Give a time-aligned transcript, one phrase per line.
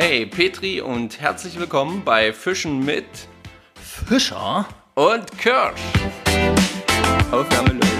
[0.00, 3.04] Hey Petri und herzlich willkommen bei Fischen mit
[3.74, 4.64] Fischer?
[4.94, 5.80] und Kirsch.
[7.32, 7.90] Aufnahme los.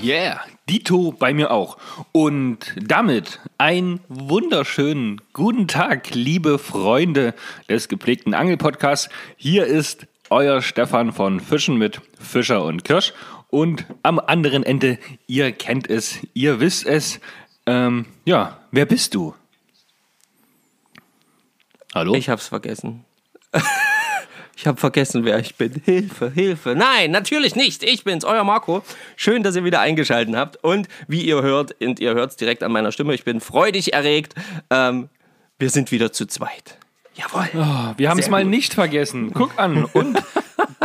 [0.00, 0.40] Yeah,
[0.70, 1.78] Dito bei mir auch.
[2.12, 7.34] Und damit einen wunderschönen guten Tag, liebe Freunde
[7.68, 9.08] des gepflegten Angelpodcasts.
[9.36, 13.12] Hier ist euer Stefan von Fischen mit Fischer und Kirsch.
[13.48, 14.96] Und am anderen Ende,
[15.26, 17.18] ihr kennt es, ihr wisst es.
[17.66, 19.34] Ähm, ja, wer bist du?
[21.96, 22.14] Hallo?
[22.14, 23.04] Ich hab's vergessen.
[24.58, 25.82] Ich habe vergessen, wer ich bin.
[25.84, 26.74] Hilfe, Hilfe.
[26.74, 27.82] Nein, natürlich nicht.
[27.82, 28.82] Ich bin's, euer Marco.
[29.14, 30.62] Schön, dass ihr wieder eingeschaltet habt.
[30.64, 34.34] Und wie ihr hört, und ihr hört's direkt an meiner Stimme, ich bin freudig erregt.
[34.70, 35.08] Ähm,
[35.58, 36.78] wir sind wieder zu zweit.
[37.14, 37.48] Jawohl.
[37.54, 39.32] Oh, wir haben es mal nicht vergessen.
[39.32, 39.84] Guck an.
[39.84, 40.22] Und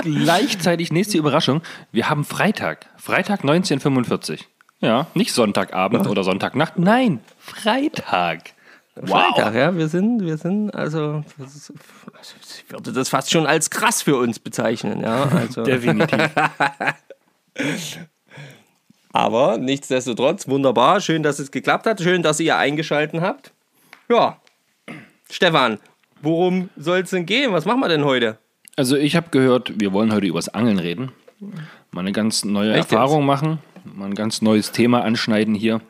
[0.02, 1.62] gleichzeitig nächste Überraschung.
[1.92, 2.88] Wir haben Freitag.
[2.98, 4.48] Freitag 1945.
[4.82, 6.78] Ja, nicht Sonntagabend oder Sonntagnacht.
[6.78, 8.54] Nein, Freitag.
[9.06, 9.76] Freitag, ja.
[9.76, 11.72] Wir sind, wir sind, also, ist-
[12.60, 15.24] ich würde das fast schon als krass für uns bezeichnen, ja.
[15.32, 16.30] Also, Definitiv.
[19.14, 21.02] aber nichtsdestotrotz, wunderbar.
[21.02, 22.02] Schön, dass es geklappt hat.
[22.02, 23.52] Schön, dass ihr eingeschaltet habt.
[24.10, 24.38] Ja.
[25.30, 25.80] Stefan,
[26.22, 27.52] worum soll es denn gehen?
[27.54, 28.38] Was machen wir denn heute?
[28.76, 31.12] Also ich habe gehört, wir wollen heute übers Angeln reden.
[31.92, 33.60] Mal eine ganz neue Echt Erfahrung machen.
[33.84, 35.82] Mal ein ganz neues Thema anschneiden hier.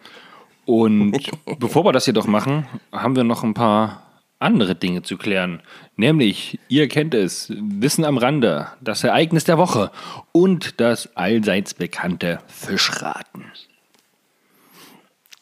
[0.71, 1.17] Und
[1.59, 4.03] bevor wir das jedoch machen, haben wir noch ein paar
[4.39, 5.61] andere Dinge zu klären.
[5.97, 9.91] Nämlich, ihr kennt es, Wissen am Rande, das Ereignis der Woche
[10.31, 13.43] und das allseits bekannte Fischraten.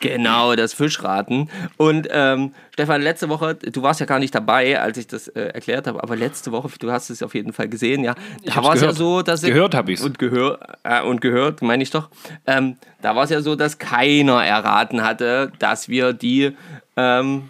[0.02, 1.50] Genau, das Fischraten.
[1.76, 5.48] Und ähm, Stefan, letzte Woche, du warst ja gar nicht dabei, als ich das äh,
[5.48, 8.16] erklärt habe, aber letzte Woche, du hast es auf jeden Fall gesehen, ja.
[8.46, 10.02] Da war es ja so, dass Gehört hab ich's.
[10.02, 12.10] Und gehört, äh, und gehört, meine ich doch.
[12.48, 16.56] Ähm, da war es ja so, dass keiner erraten hatte, dass wir die
[16.96, 17.50] ähm,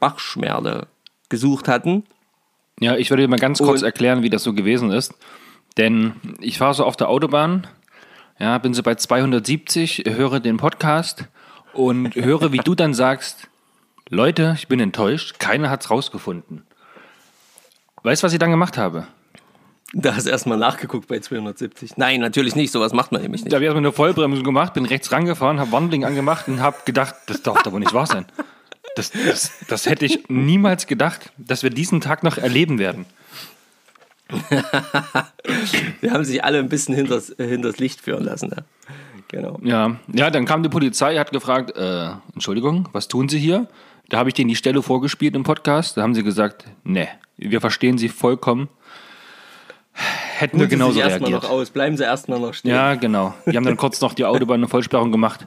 [0.00, 0.86] Bachschmerle
[1.28, 2.04] gesucht hatten.
[2.80, 5.12] Ja, ich würde dir mal ganz kurz Und- erklären, wie das so gewesen ist.
[5.76, 7.66] Denn ich fahre so auf der Autobahn,
[8.38, 11.28] ja, bin so bei 270, höre den Podcast
[11.74, 13.48] und höre, wie du dann sagst,
[14.08, 16.64] Leute, ich bin enttäuscht, keiner hat's rausgefunden.
[18.02, 19.06] Weißt du, was ich dann gemacht habe?
[19.94, 21.98] Da hast du erstmal nachgeguckt bei 270.
[21.98, 23.52] Nein, natürlich nicht, sowas macht man nämlich nicht.
[23.52, 26.78] Da habe ich erstmal eine Vollbremsung gemacht, bin rechts rangefahren, habe Warnblinken angemacht und habe
[26.86, 28.26] gedacht, das darf doch wohl nicht wahr sein.
[28.96, 33.06] Das, das, das hätte ich niemals gedacht, dass wir diesen Tag noch erleben werden.
[36.00, 38.50] Wir haben sich alle ein bisschen hinters, hinters Licht führen lassen.
[38.50, 38.62] Ja.
[39.32, 39.58] Genau.
[39.62, 43.66] Ja, ja, dann kam die Polizei, hat gefragt, äh, Entschuldigung, was tun Sie hier?
[44.10, 45.96] Da habe ich denen die Stelle vorgespielt im Podcast.
[45.96, 48.68] Da haben sie gesagt, ne, wir verstehen Sie vollkommen.
[49.94, 51.42] Hätten wir Ruhen Sie genauso erstmal reagiert.
[51.44, 51.70] noch aus.
[51.70, 52.72] Bleiben Sie erstmal noch stehen.
[52.72, 53.34] Ja, genau.
[53.46, 55.46] Die haben dann kurz noch die Autobahn eine Vollsperrung gemacht,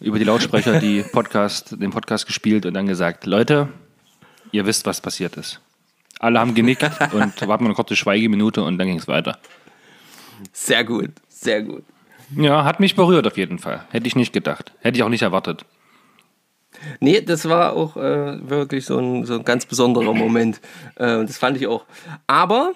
[0.00, 3.68] über die Lautsprecher die Podcast, den Podcast gespielt und dann gesagt, Leute,
[4.52, 5.60] ihr wisst, was passiert ist.
[6.18, 9.38] Alle haben genickt und warten wir eine kurze Schweigeminute und dann ging es weiter.
[10.52, 11.84] Sehr gut, sehr gut.
[12.36, 13.86] Ja, hat mich berührt auf jeden Fall.
[13.90, 14.72] Hätte ich nicht gedacht.
[14.80, 15.64] Hätte ich auch nicht erwartet.
[17.00, 20.60] Nee, das war auch äh, wirklich so ein, so ein ganz besonderer Moment.
[20.96, 21.84] Äh, das fand ich auch.
[22.26, 22.72] Aber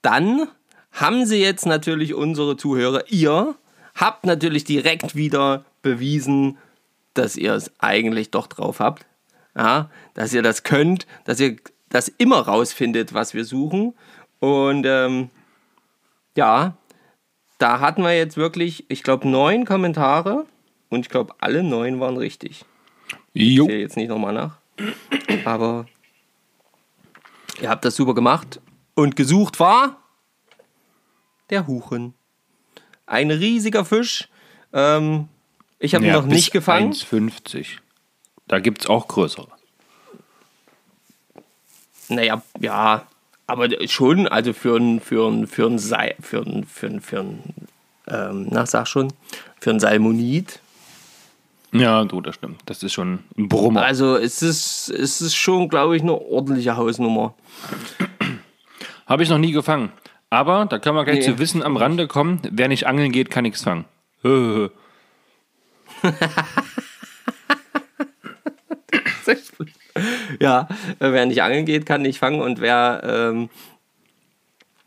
[0.00, 0.48] dann
[0.90, 3.54] haben sie jetzt natürlich unsere Zuhörer, ihr
[3.94, 6.58] habt natürlich direkt wieder bewiesen,
[7.14, 9.06] dass ihr es eigentlich doch drauf habt.
[9.56, 11.56] Ja, dass ihr das könnt, dass ihr
[11.90, 13.94] das immer rausfindet, was wir suchen.
[14.40, 15.28] Und ähm,
[16.34, 16.76] ja,
[17.62, 20.46] da hatten wir jetzt wirklich, ich glaube, neun Kommentare
[20.90, 22.64] und ich glaube, alle neun waren richtig.
[23.34, 23.64] Jo.
[23.64, 24.58] Ich zähle jetzt nicht nochmal nach.
[25.44, 25.86] Aber
[27.60, 28.60] ihr habt das super gemacht.
[28.94, 29.96] Und gesucht war
[31.50, 32.14] der Huchen.
[33.06, 34.28] Ein riesiger Fisch.
[34.72, 35.28] Ähm,
[35.78, 36.92] ich habe ihn Ja, noch nicht gefangen.
[36.92, 37.78] 1,50.
[38.48, 39.46] Da gibt es auch größere.
[42.08, 43.06] Naja, ja,
[43.46, 47.20] aber schon, also für ein, für ein, für ein, Sei, für ein, für ein, für
[47.20, 47.42] ein
[48.08, 49.12] ähm, na, sag schon,
[49.60, 50.60] für ein Salmonid.
[51.72, 52.60] Ja, du, das stimmt.
[52.66, 53.82] Das ist schon ein Brummer.
[53.82, 57.34] Also es ist, es ist schon, glaube ich, eine ordentliche Hausnummer.
[59.06, 59.90] Habe ich noch nie gefangen.
[60.28, 61.24] Aber da können wir gleich Nee.
[61.32, 62.40] zu Wissen am Rande kommen.
[62.50, 63.84] Wer nicht angeln geht, kann nichts fangen.
[70.40, 70.68] Ja,
[70.98, 73.48] äh, wer nicht angeln geht, kann nicht fangen und wer, ähm,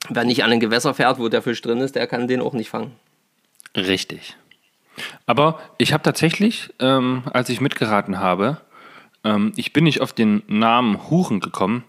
[0.09, 2.53] wer nicht an ein Gewässer fährt, wo der Fisch drin ist, der kann den auch
[2.53, 2.91] nicht fangen.
[3.75, 4.35] Richtig.
[5.25, 8.61] Aber ich habe tatsächlich, ähm, als ich mitgeraten habe,
[9.23, 11.83] ähm, ich bin nicht auf den Namen Huchen gekommen.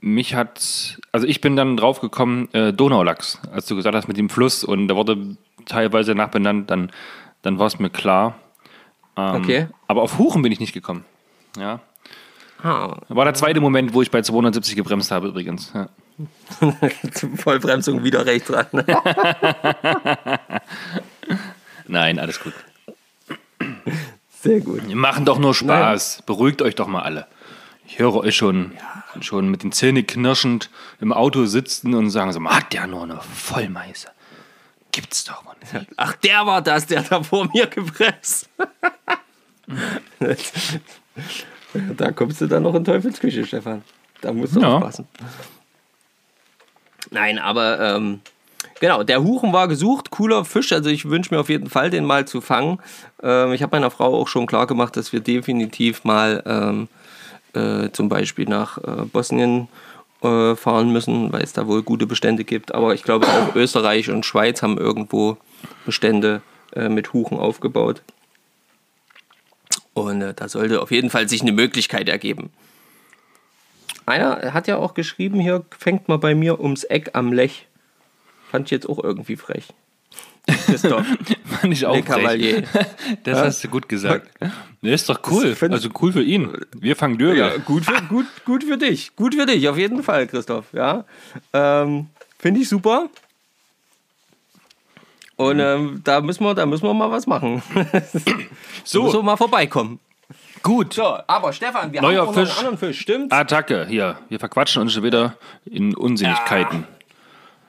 [0.00, 4.16] Mich hat, also ich bin dann drauf gekommen, äh, Donaulachs, als du gesagt hast mit
[4.16, 5.36] dem Fluss und da wurde
[5.66, 6.90] teilweise nachbenannt, dann,
[7.42, 8.36] dann war es mir klar.
[9.16, 9.66] Ähm, Okay.
[9.86, 11.04] Aber auf Huchen bin ich nicht gekommen.
[11.58, 11.80] Ja.
[12.62, 15.72] Ah, War der zweite Moment, wo ich bei 270 gebremst habe übrigens.
[15.74, 15.88] Ja.
[17.36, 18.66] Vollbremsung wieder rechts ran.
[21.86, 22.52] Nein, alles gut.
[24.40, 24.86] Sehr gut.
[24.88, 26.22] Wir machen doch nur Spaß.
[26.26, 27.26] Beruhigt euch doch mal alle.
[27.86, 28.72] Ich höre euch schon,
[29.20, 30.70] schon mit den Zähnen knirschend
[31.00, 34.08] im Auto sitzen und sagen so, mag der nur eine Vollmeise.
[34.92, 35.88] Gibt's doch wohl nicht.
[35.96, 38.48] Ach, der war das, der da vor mir gepresst.
[41.96, 43.82] da kommst du dann noch in Teufelsküche, Stefan.
[44.20, 44.76] Da musst du Ja.
[44.76, 45.06] aufpassen.
[47.10, 48.20] Nein, aber ähm,
[48.80, 50.72] genau, der Huchen war gesucht, cooler Fisch.
[50.72, 52.78] Also ich wünsche mir auf jeden Fall, den mal zu fangen.
[53.22, 56.88] Ähm, ich habe meiner Frau auch schon klar gemacht, dass wir definitiv mal ähm,
[57.54, 59.68] äh, zum Beispiel nach äh, Bosnien
[60.22, 62.74] äh, fahren müssen, weil es da wohl gute Bestände gibt.
[62.74, 65.38] Aber ich glaube auch Österreich und Schweiz haben irgendwo
[65.86, 66.42] Bestände
[66.74, 68.02] äh, mit Huchen aufgebaut.
[70.02, 72.50] Und äh, da sollte auf jeden Fall sich eine Möglichkeit ergeben.
[74.06, 77.66] Einer hat ja auch geschrieben, hier fängt mal bei mir ums Eck am Lech.
[78.50, 79.68] Fand ich jetzt auch irgendwie frech.
[80.46, 81.04] Christoph,
[81.44, 82.16] Fand ich auch Le frech.
[82.16, 82.62] Cavalier.
[83.24, 84.30] Das hast du gut gesagt.
[84.82, 85.54] Der ist doch cool.
[85.60, 86.52] Also cool für ihn.
[86.74, 87.36] Wir fangen Dürre.
[87.36, 89.14] Ja, gut für, gut, gut für dich.
[89.16, 90.72] Gut für dich, auf jeden Fall, Christoph.
[90.72, 91.04] Ja.
[91.52, 92.06] Ähm,
[92.38, 93.10] Finde ich super.
[95.38, 97.62] Und ähm, da, müssen wir, da müssen wir mal was machen.
[98.84, 99.12] so.
[99.12, 100.00] Wir mal vorbeikommen.
[100.64, 100.94] Gut.
[100.94, 102.50] So, aber Stefan, wir Neuer haben auch noch Fisch.
[102.50, 103.32] einen anderen Fisch, stimmt?
[103.32, 103.86] Attacke.
[103.88, 106.88] Hier, wir verquatschen uns schon wieder in Unsinnigkeiten.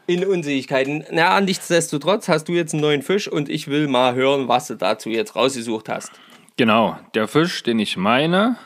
[0.08, 1.06] In Unsicherheiten.
[1.12, 4.76] Na, nichtsdestotrotz hast du jetzt einen neuen Fisch und ich will mal hören, was du
[4.76, 6.12] dazu jetzt rausgesucht hast.
[6.58, 6.98] Genau.
[7.14, 8.58] Der Fisch, den ich meine,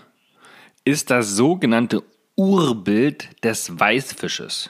[0.86, 2.04] ist das sogenannte
[2.38, 4.70] Urbild des Weißfisches.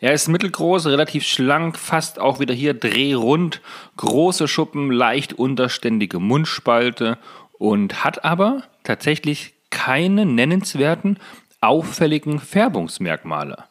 [0.00, 3.60] Er ist mittelgroß, relativ schlank, fast auch wieder hier drehrund,
[3.96, 7.18] große Schuppen, leicht unterständige Mundspalte
[7.52, 11.18] und hat aber tatsächlich keine nennenswerten,
[11.60, 13.64] auffälligen Färbungsmerkmale.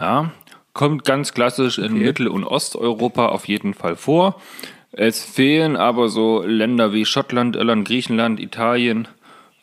[0.00, 0.32] Ja,
[0.72, 4.40] kommt ganz klassisch in Mittel- und Osteuropa auf jeden Fall vor.
[4.92, 9.08] Es fehlen aber so Länder wie Schottland, Irland, Griechenland, Italien,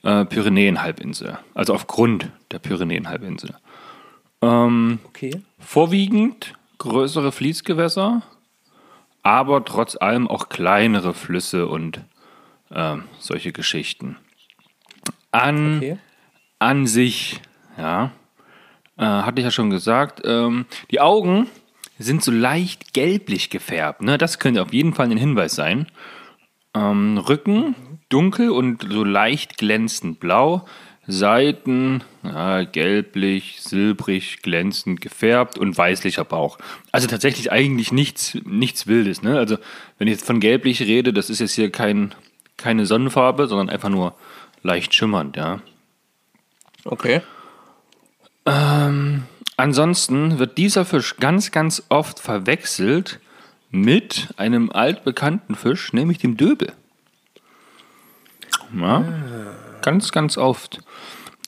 [0.04, 1.38] äh, Pyrenäenhalbinsel.
[1.54, 3.56] Also aufgrund der Pyrenäenhalbinsel.
[4.44, 5.42] Okay.
[5.60, 8.22] Vorwiegend größere Fließgewässer,
[9.22, 12.02] aber trotz allem auch kleinere Flüsse und
[12.72, 14.18] ähm, solche Geschichten.
[15.32, 15.98] An, Okay.
[16.60, 17.42] an sich,
[17.78, 18.12] ja,
[18.98, 21.48] äh, hatte ich ja schon gesagt, ähm, die Augen
[21.98, 24.02] sind so leicht gelblich gefärbt.
[24.02, 24.18] Ne?
[24.18, 25.88] Das könnte auf jeden Fall ein Hinweis sein.
[26.74, 27.76] Ähm, Rücken
[28.10, 30.66] dunkel und so leicht glänzend blau.
[31.06, 36.58] Seiten ja, gelblich, silbrig, glänzend gefärbt und weißlicher Bauch.
[36.92, 39.22] Also tatsächlich eigentlich nichts, nichts Wildes.
[39.22, 39.38] Ne?
[39.38, 39.58] Also
[39.98, 42.16] wenn ich jetzt von gelblich rede, das ist jetzt hier kein,
[42.56, 44.16] keine Sonnenfarbe, sondern einfach nur
[44.62, 45.36] leicht schimmernd.
[45.36, 45.60] Ja.
[46.86, 47.22] Okay.
[49.56, 53.20] Ansonsten wird dieser Fisch ganz, ganz oft verwechselt
[53.72, 56.74] mit einem altbekannten Fisch, nämlich dem Döbel.
[58.76, 59.04] Ja,
[59.84, 60.80] ganz, ganz oft.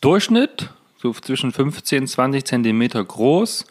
[0.02, 3.66] Durchschnitt so zwischen 15 20 Zentimeter groß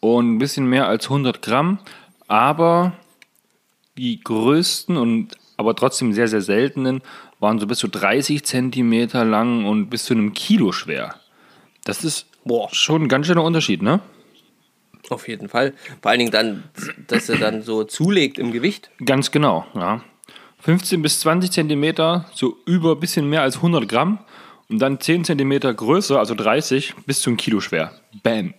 [0.00, 1.78] und ein bisschen mehr als 100 Gramm,
[2.28, 2.92] aber
[3.96, 7.02] die größten und aber trotzdem sehr, sehr seltenen
[7.38, 11.16] waren so bis zu 30 Zentimeter lang und bis zu einem Kilo schwer.
[11.84, 12.68] Das ist Boah.
[12.72, 14.00] schon ein ganz schöner Unterschied, ne?
[15.08, 15.74] Auf jeden Fall.
[16.00, 16.64] Vor allen Dingen dann,
[17.06, 18.90] dass er dann so zulegt im Gewicht.
[19.04, 20.02] Ganz genau, ja.
[20.62, 24.18] 15 bis 20 Zentimeter, so über ein bisschen mehr als 100 Gramm.
[24.68, 27.92] Und dann 10 Zentimeter größer, also 30, bis zu ein Kilo schwer.
[28.22, 28.54] Bam.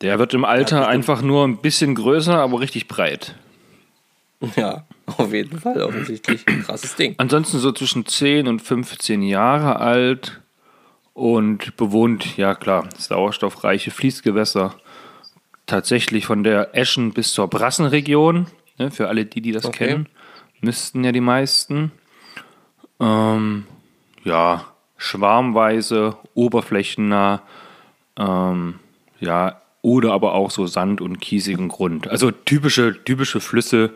[0.00, 3.34] Der wird im Alter einfach nur ein bisschen größer, aber richtig breit.
[4.54, 5.82] Ja, auf jeden Fall.
[5.82, 7.16] Offensichtlich ein krasses Ding.
[7.18, 10.40] Ansonsten so zwischen 10 und 15 Jahre alt
[11.14, 14.76] und bewohnt, ja klar, sauerstoffreiche Fließgewässer.
[15.66, 18.46] Tatsächlich von der Eschen bis zur Brassenregion.
[18.78, 19.88] Ne, für alle, die, die das Okay.
[19.88, 20.08] kennen,
[20.60, 21.92] müssten ja die meisten.
[23.00, 23.66] Ähm,
[24.24, 24.64] ja,
[24.96, 27.42] schwarmweise, oberflächennah,
[28.18, 28.74] ähm,
[29.20, 32.08] ja, oder aber auch so Sand- und kiesigen Grund.
[32.08, 33.92] Also typische, typische Flüsse,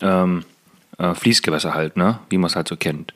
[0.00, 0.44] ähm,
[0.98, 2.18] äh, Fließgewässer halt, ne?
[2.28, 3.14] Wie man es halt so kennt.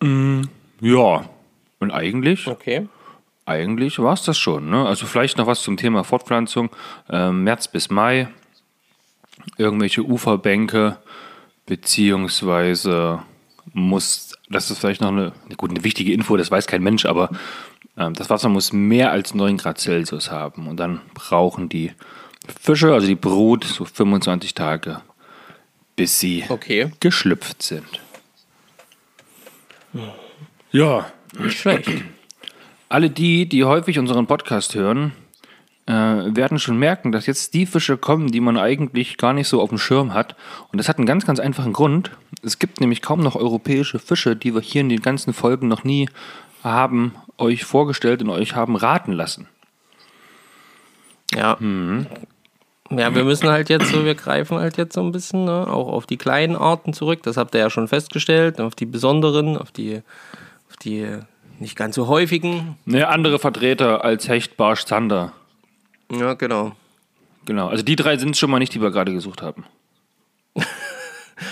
[0.00, 0.42] Mm,
[0.80, 1.28] ja,
[1.80, 2.88] und eigentlich, Okay.
[3.46, 4.70] eigentlich war es das schon.
[4.70, 4.86] Ne?
[4.86, 6.70] Also vielleicht noch was zum Thema Fortpflanzung.
[7.10, 8.28] Ähm, März bis Mai,
[9.56, 10.98] irgendwelche Uferbänke,
[11.66, 13.22] beziehungsweise
[13.72, 17.30] muss, das ist vielleicht noch eine, gut, eine wichtige Info, das weiß kein Mensch, aber
[17.96, 20.68] ähm, das Wasser muss mehr als 9 Grad Celsius haben.
[20.68, 21.92] Und dann brauchen die
[22.60, 25.00] Fische, also die Brut, so 25 Tage,
[25.96, 26.92] bis sie Okay.
[27.00, 27.86] geschlüpft sind.
[30.72, 31.06] Ja,
[31.38, 31.90] Nicht schlecht.
[32.88, 35.12] alle die, die häufig unseren Podcast hören,
[35.86, 39.60] äh, werden schon merken, dass jetzt die Fische kommen, die man eigentlich gar nicht so
[39.60, 40.34] auf dem Schirm hat.
[40.72, 42.10] Und das hat einen ganz, ganz einfachen Grund.
[42.42, 45.84] Es gibt nämlich kaum noch europäische Fische, die wir hier in den ganzen Folgen noch
[45.84, 46.08] nie
[46.62, 49.46] haben euch vorgestellt und euch haben raten lassen.
[51.34, 51.56] Ja.
[52.90, 55.88] Ja, wir müssen halt jetzt so, wir greifen halt jetzt so ein bisschen ne, auch
[55.88, 57.22] auf die kleinen Arten zurück.
[57.24, 60.02] Das habt ihr ja schon festgestellt, auf die besonderen, auf die,
[60.68, 61.18] auf die
[61.58, 62.76] nicht ganz so häufigen.
[62.84, 65.32] Ne, andere Vertreter als Hecht, Barsch, Zander.
[66.10, 66.72] Ja, genau.
[67.44, 69.64] Genau, also die drei sind es schon mal nicht, die wir gerade gesucht haben.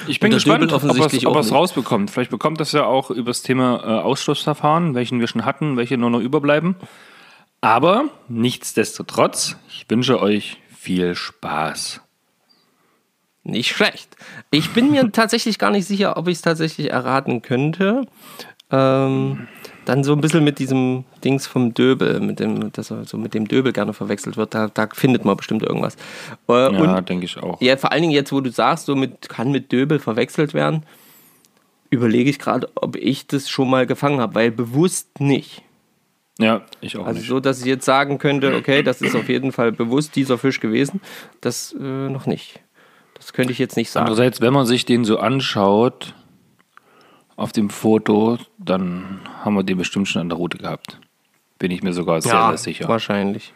[0.07, 2.11] Ich bin gespannt, Döbel ob er offensichtlich es rausbekommt.
[2.11, 5.99] Vielleicht bekommt das ja auch über das Thema äh, Ausschlussverfahren, welchen wir schon hatten, welche
[5.99, 6.77] nur noch überbleiben.
[7.61, 12.01] Aber nichtsdestotrotz, ich wünsche euch viel Spaß.
[13.43, 14.17] Nicht schlecht.
[14.51, 18.07] Ich bin mir tatsächlich gar nicht sicher, ob ich es tatsächlich erraten könnte.
[18.71, 19.49] Ähm,
[19.85, 23.35] dann so ein bisschen mit diesem Dings vom Döbel, mit dem, dass er so mit
[23.35, 24.55] dem Döbel gerne verwechselt wird.
[24.55, 25.97] Da, da findet man bestimmt irgendwas.
[26.49, 27.61] Äh, Ja, denke ich auch.
[27.61, 30.85] ja, vor allen Dingen jetzt, wo du sagst, so mit, kann mit Döbel verwechselt werden,
[31.91, 35.63] überlege ich gerade, ob ich das schon mal gefangen habe, weil bewusst nicht.
[36.39, 37.29] Ja, ich auch Also nicht.
[37.29, 40.59] so, dass ich jetzt sagen könnte, okay, das ist auf jeden Fall bewusst dieser Fisch
[40.59, 41.01] gewesen,
[41.41, 42.59] das äh, noch nicht.
[43.17, 44.07] Das könnte ich jetzt nicht sagen.
[44.07, 46.15] Andererseits, wenn man sich den so anschaut
[47.37, 50.99] auf dem Foto, dann haben wir den bestimmt schon an der Route gehabt.
[51.59, 52.89] Bin ich mir sogar sehr, sehr sicher.
[52.89, 53.53] Wahrscheinlich.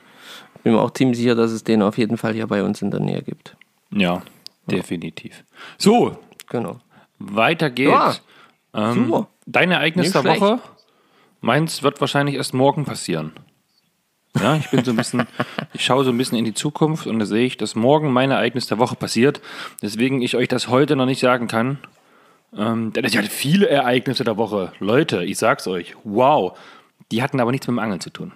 [0.63, 2.91] Bin mir auch ziemlich sicher, dass es den auf jeden Fall hier bei uns in
[2.91, 3.57] der Nähe gibt.
[3.91, 4.23] Ja,
[4.71, 5.45] definitiv.
[5.79, 6.19] So,
[6.49, 6.81] Genau.
[7.19, 8.23] weiter geht's.
[8.75, 9.29] Ähm, super.
[9.47, 10.41] Dein Ereignis der schlecht.
[10.41, 10.61] Woche?
[11.41, 13.33] Meins wird wahrscheinlich erst morgen passieren.
[14.39, 15.27] Ja, ich bin so ein bisschen,
[15.73, 18.31] ich schaue so ein bisschen in die Zukunft und da sehe ich, dass morgen mein
[18.31, 19.41] Ereignis der Woche passiert.
[19.83, 21.79] Deswegen ich euch das heute noch nicht sagen kann.
[22.57, 24.73] Ähm, denn es hatte viele Ereignisse der Woche.
[24.81, 26.59] Leute, ich sag's euch, wow.
[27.11, 28.33] Die hatten aber nichts mit dem Angeln zu tun.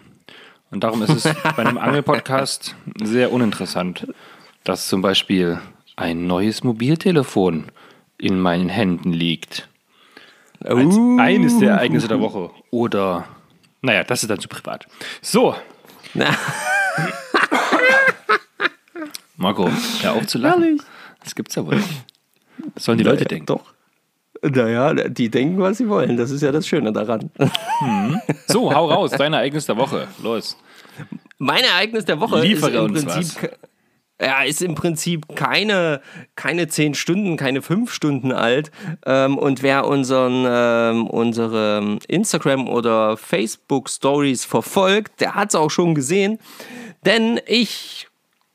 [0.71, 4.07] Und darum ist es bei einem Angelpodcast sehr uninteressant,
[4.65, 5.59] dass zum Beispiel
[5.97, 7.67] ein neues Mobiltelefon
[8.19, 9.69] in meinen Händen liegt.
[10.65, 11.19] Als Uh.
[11.19, 12.51] eines der Ereignisse der Woche.
[12.71, 13.25] Oder,
[13.81, 14.87] naja, das ist dann zu privat.
[15.21, 15.57] So,
[19.37, 19.69] Marco,
[20.03, 20.81] hör auf zu lachen.
[21.25, 21.89] Das gibt's ja wohl nicht.
[22.75, 23.47] Das sollen die Leute denken.
[23.47, 23.73] Doch.
[24.43, 26.17] Naja, die denken, was sie wollen.
[26.17, 27.31] Das ist ja das Schöne daran.
[28.49, 30.09] So, hau raus, dein Ereignis der Woche.
[30.23, 30.57] Los.
[31.39, 33.51] Mein Ereignis der Woche Liefere ist im uns Prinzip.
[34.21, 36.01] Ja, ist im Prinzip keine,
[36.37, 38.71] keine zehn Stunden, keine fünf Stunden alt.
[39.05, 45.97] Ähm, und wer unseren, ähm, unsere Instagram- oder Facebook-Stories verfolgt, der hat es auch schon
[45.97, 46.39] gesehen.
[47.05, 48.09] Denn ich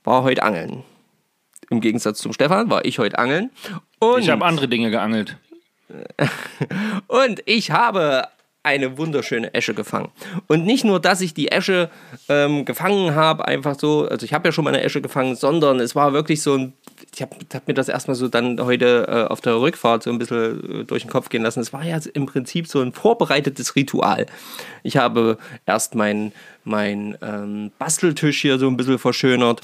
[0.06, 0.84] war heute angeln.
[1.70, 3.52] Im Gegensatz zum Stefan war ich heute angeln.
[4.00, 5.38] Und Ich habe andere Dinge geangelt.
[7.08, 8.28] Und ich habe
[8.68, 10.10] eine wunderschöne Esche gefangen.
[10.48, 11.90] Und nicht nur, dass ich die Esche
[12.28, 15.80] ähm, gefangen habe, einfach so, also ich habe ja schon mal eine Esche gefangen, sondern
[15.80, 16.74] es war wirklich so ein,
[17.16, 20.20] ich habe hab mir das erstmal so dann heute äh, auf der Rückfahrt so ein
[20.20, 21.62] bisschen äh, durch den Kopf gehen lassen.
[21.62, 24.26] Es war ja im Prinzip so ein vorbereitetes Ritual.
[24.84, 26.34] Ich habe erst meinen
[26.66, 29.62] mein, ähm, Basteltisch hier so ein bisschen verschönert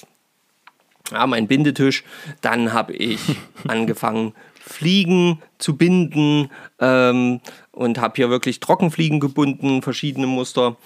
[1.11, 2.03] ja, mein Bindetisch.
[2.41, 3.19] Dann habe ich
[3.67, 4.33] angefangen,
[4.65, 7.41] Fliegen zu binden ähm,
[7.72, 10.77] und habe hier wirklich Trockenfliegen gebunden, verschiedene Muster.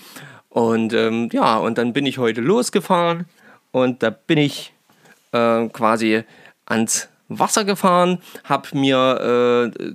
[0.49, 3.25] Und ähm, ja, und dann bin ich heute losgefahren
[3.71, 4.73] und da bin ich
[5.31, 6.23] äh, quasi
[6.65, 9.93] ans Wasser gefahren, habe mir äh,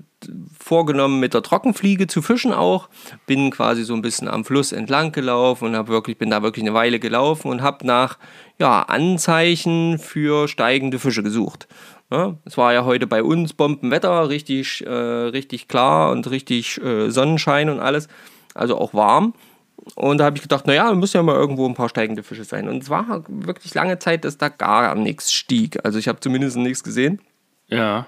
[0.58, 2.88] vorgenommen, mit der Trockenfliege zu fischen auch.
[3.26, 6.64] Bin quasi so ein bisschen am Fluss entlang gelaufen und hab wirklich, bin da wirklich
[6.64, 8.18] eine Weile gelaufen und habe nach
[8.58, 11.66] ja, Anzeichen für steigende Fische gesucht.
[12.12, 17.08] Ja, es war ja heute bei uns Bombenwetter, richtig, äh, richtig klar und richtig äh,
[17.08, 18.06] Sonnenschein und alles,
[18.52, 19.32] also auch warm.
[19.94, 22.68] Und da habe ich gedacht, naja, muss ja mal irgendwo ein paar steigende Fische sein.
[22.68, 25.82] Und es war wirklich lange Zeit, dass da gar nichts stieg.
[25.84, 27.18] Also ich habe zumindest nichts gesehen.
[27.68, 28.06] Ja.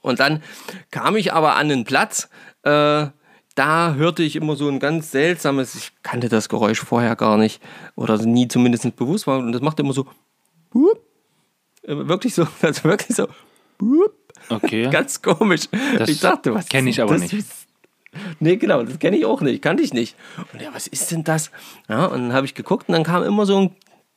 [0.00, 0.42] Und dann
[0.90, 2.28] kam ich aber an einen Platz,
[2.64, 3.06] äh,
[3.54, 7.62] da hörte ich immer so ein ganz seltsames, ich kannte das Geräusch vorher gar nicht
[7.94, 10.08] oder nie zumindest bewusst war und das machte immer so,
[10.74, 11.09] Äh,
[11.82, 13.28] wirklich so, also wirklich so,
[14.48, 14.88] Okay.
[14.90, 15.68] ganz komisch.
[15.98, 17.32] Das ich dachte, was kenn ist ich aber das?
[17.32, 17.46] nicht.
[18.40, 20.16] Nee, genau, das kenne ich auch nicht, kannte ich nicht.
[20.52, 21.52] Und ja, was ist denn das?
[21.88, 23.70] Ja, und dann habe ich geguckt und dann kam immer so ein,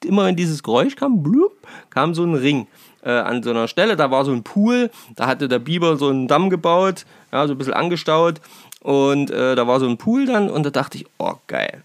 [0.04, 1.56] immer wenn dieses Geräusch kam, blub,
[1.92, 2.66] kam so ein Ring
[3.04, 6.10] äh, an so einer Stelle, da war so ein Pool, da hatte der Biber so
[6.10, 8.42] einen Damm gebaut, ja, so ein bisschen angestaut
[8.80, 11.84] und äh, da war so ein Pool dann und da dachte ich, oh geil.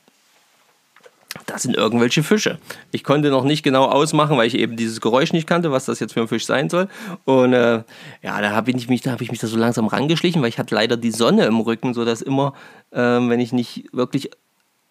[1.49, 2.59] Das sind irgendwelche Fische.
[2.93, 5.99] Ich konnte noch nicht genau ausmachen, weil ich eben dieses Geräusch nicht kannte, was das
[5.99, 6.89] jetzt für ein Fisch sein soll.
[7.25, 7.83] Und äh,
[8.23, 10.59] ja, da habe ich, mich, da hab ich mich da so langsam rangeschlichen, weil ich
[10.59, 12.53] hatte leider die Sonne im Rücken, sodass immer,
[12.91, 14.31] äh, wenn ich nicht wirklich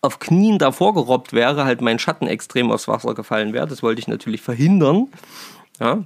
[0.01, 3.67] auf Knien davor gerobbt wäre, halt mein Schatten extrem aufs Wasser gefallen wäre.
[3.67, 5.07] Das wollte ich natürlich verhindern.
[5.79, 6.03] Ja.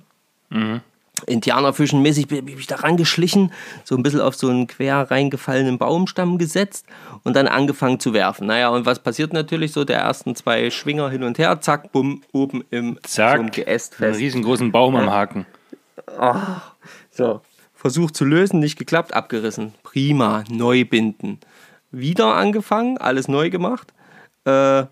[0.50, 0.82] Mhm.
[1.28, 3.52] Indianerfischen-mäßig bin ich da rangeschlichen,
[3.84, 6.86] so ein bisschen auf so einen quer reingefallenen Baumstamm gesetzt
[7.24, 8.48] und dann angefangen zu werfen.
[8.48, 9.84] Naja, und was passiert natürlich so?
[9.84, 14.04] Der ersten zwei Schwinger hin und her, zack, bumm, oben im zack, Geäst fest.
[14.04, 15.02] Einen riesengroßen Baum ja.
[15.02, 15.46] am Haken.
[16.20, 16.36] Oh,
[17.12, 17.42] so,
[17.76, 19.74] Versuch zu lösen, nicht geklappt, abgerissen.
[19.84, 21.40] Prima, neu binden.
[21.92, 23.94] Wieder angefangen, alles neu gemacht.
[24.46, 24.86] Äh,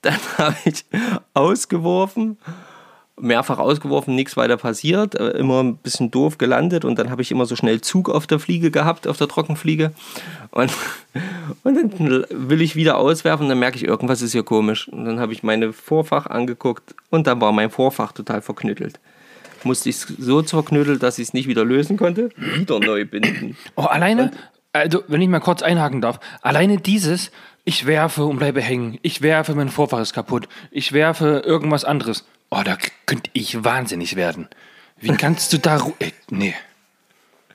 [0.02, 0.84] dann habe ich
[1.34, 2.38] ausgeworfen
[3.18, 7.30] mehrfach ausgeworfen, nichts weiter passiert, äh, immer ein bisschen doof gelandet und dann habe ich
[7.30, 9.92] immer so schnell Zug auf der Fliege gehabt, auf der Trockenfliege.
[10.50, 10.70] Und,
[11.62, 14.88] und dann will ich wieder auswerfen und dann merke ich, irgendwas ist hier komisch.
[14.88, 19.00] Und dann habe ich meine Vorfach angeguckt und dann war mein Vorfach total verknüttelt.
[19.64, 23.56] Musste ich es so zerknüttelt, dass ich es nicht wieder lösen konnte, wieder neu binden.
[23.76, 24.30] Oh, alleine,
[24.72, 27.30] also wenn ich mal kurz einhaken darf, alleine dieses,
[27.64, 32.26] ich werfe und bleibe hängen, ich werfe, mein Vorfach ist kaputt, ich werfe irgendwas anderes
[32.50, 32.76] Oh, da
[33.06, 34.48] könnte ich wahnsinnig werden.
[34.98, 35.84] Wie kannst du da.
[35.98, 36.54] Ey, nee.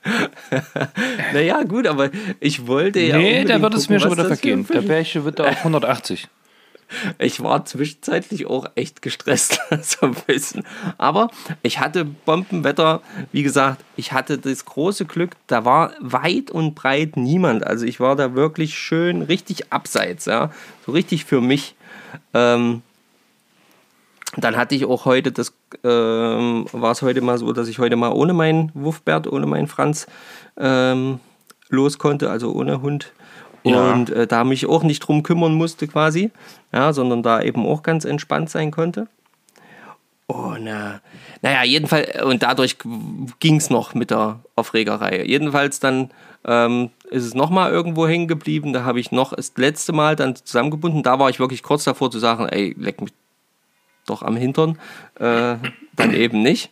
[1.32, 3.16] naja, gut, aber ich wollte ja.
[3.16, 4.66] Nee, da wird es mir schon wieder vergehen.
[4.66, 6.28] Der Bärchen wird da auf 180.
[7.18, 10.64] Ich war zwischenzeitlich auch echt gestresst, so ein bisschen.
[10.98, 11.30] Aber
[11.62, 13.00] ich hatte Bombenwetter.
[13.32, 17.66] Wie gesagt, ich hatte das große Glück, da war weit und breit niemand.
[17.66, 20.52] Also ich war da wirklich schön richtig abseits, ja.
[20.84, 21.74] So richtig für mich.
[22.34, 22.82] Ähm,
[24.36, 25.52] dann hatte ich auch heute, das
[25.84, 29.66] ähm, war es heute mal so, dass ich heute mal ohne meinen Wuffbert, ohne meinen
[29.66, 30.06] Franz
[30.56, 31.20] ähm,
[31.68, 33.12] los konnte, also ohne Hund.
[33.64, 33.92] Ja.
[33.92, 36.30] Und äh, da mich auch nicht drum kümmern musste quasi,
[36.72, 39.06] ja, sondern da eben auch ganz entspannt sein konnte.
[40.26, 40.98] Und äh,
[41.42, 42.78] naja, jedenfalls, und dadurch
[43.38, 45.24] ging es noch mit der Aufregerei.
[45.26, 46.10] Jedenfalls dann
[46.46, 48.72] ähm, ist es nochmal irgendwo hängen geblieben.
[48.72, 51.02] Da habe ich noch das letzte Mal dann zusammengebunden.
[51.02, 53.12] Da war ich wirklich kurz davor zu sagen, ey, leck mich
[54.06, 54.78] doch am Hintern,
[55.18, 55.56] äh,
[55.96, 56.70] dann eben nicht.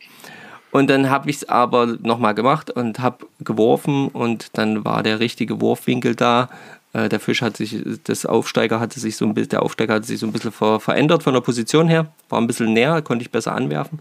[0.71, 5.19] Und dann habe ich es aber nochmal gemacht und habe geworfen und dann war der
[5.19, 6.49] richtige Wurfwinkel da.
[6.93, 10.07] Äh, der Fisch hat sich, das Aufsteiger hatte sich so ein bisschen, der Aufsteiger hatte
[10.07, 13.23] sich so ein bisschen ver verändert von der Position her, war ein bisschen näher, konnte
[13.23, 13.99] ich besser anwerfen.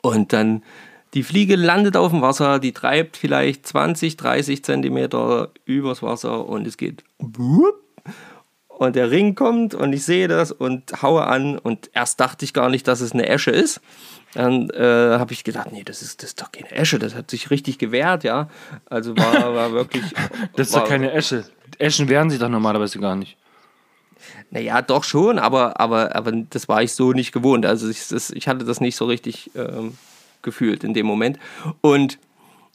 [0.00, 0.62] Und dann
[1.14, 6.66] die Fliege landet auf dem Wasser, die treibt vielleicht 20, 30 Zentimeter übers Wasser und
[6.66, 7.04] es geht
[8.86, 12.52] und der Ring kommt und ich sehe das und haue an und erst dachte ich
[12.52, 13.80] gar nicht, dass es eine Esche ist.
[14.34, 17.30] Dann äh, habe ich gedacht, nee, das ist, das ist doch keine Esche, das hat
[17.30, 18.48] sich richtig gewehrt, ja.
[18.86, 20.04] Also war, war wirklich.
[20.56, 21.44] das ist war, doch keine Esche.
[21.78, 23.36] Eschen wehren sich doch normalerweise gar nicht.
[24.50, 27.66] Naja, doch schon, aber, aber, aber das war ich so nicht gewohnt.
[27.66, 29.96] Also ich, das, ich hatte das nicht so richtig ähm,
[30.42, 31.38] gefühlt in dem Moment.
[31.80, 32.18] Und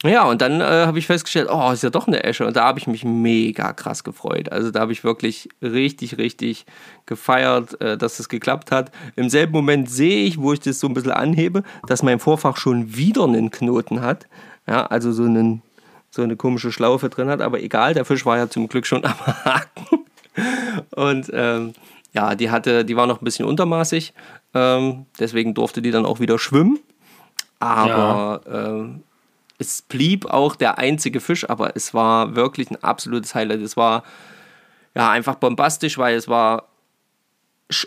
[0.03, 2.45] ja, und dann äh, habe ich festgestellt, oh, ist ja doch eine Esche.
[2.45, 4.51] Und da habe ich mich mega krass gefreut.
[4.51, 6.67] Also da habe ich wirklich richtig, richtig
[7.07, 8.91] gefeiert, äh, dass es geklappt hat.
[9.15, 12.57] Im selben Moment sehe ich, wo ich das so ein bisschen anhebe, dass mein Vorfach
[12.57, 14.27] schon wieder einen Knoten hat.
[14.67, 15.63] Ja, also so, einen,
[16.11, 17.41] so eine komische Schlaufe drin hat.
[17.41, 20.05] Aber egal, der Fisch war ja zum Glück schon am Haken.
[20.91, 21.73] Und ähm,
[22.13, 24.13] ja, die hatte, die war noch ein bisschen untermaßig.
[24.53, 26.77] Ähm, deswegen durfte die dann auch wieder schwimmen.
[27.59, 28.67] Aber ja.
[28.67, 29.03] ähm,
[29.59, 33.61] es blieb auch der einzige Fisch, aber es war wirklich ein absolutes Highlight.
[33.61, 34.03] Es war
[34.95, 36.67] ja einfach bombastisch, weil es war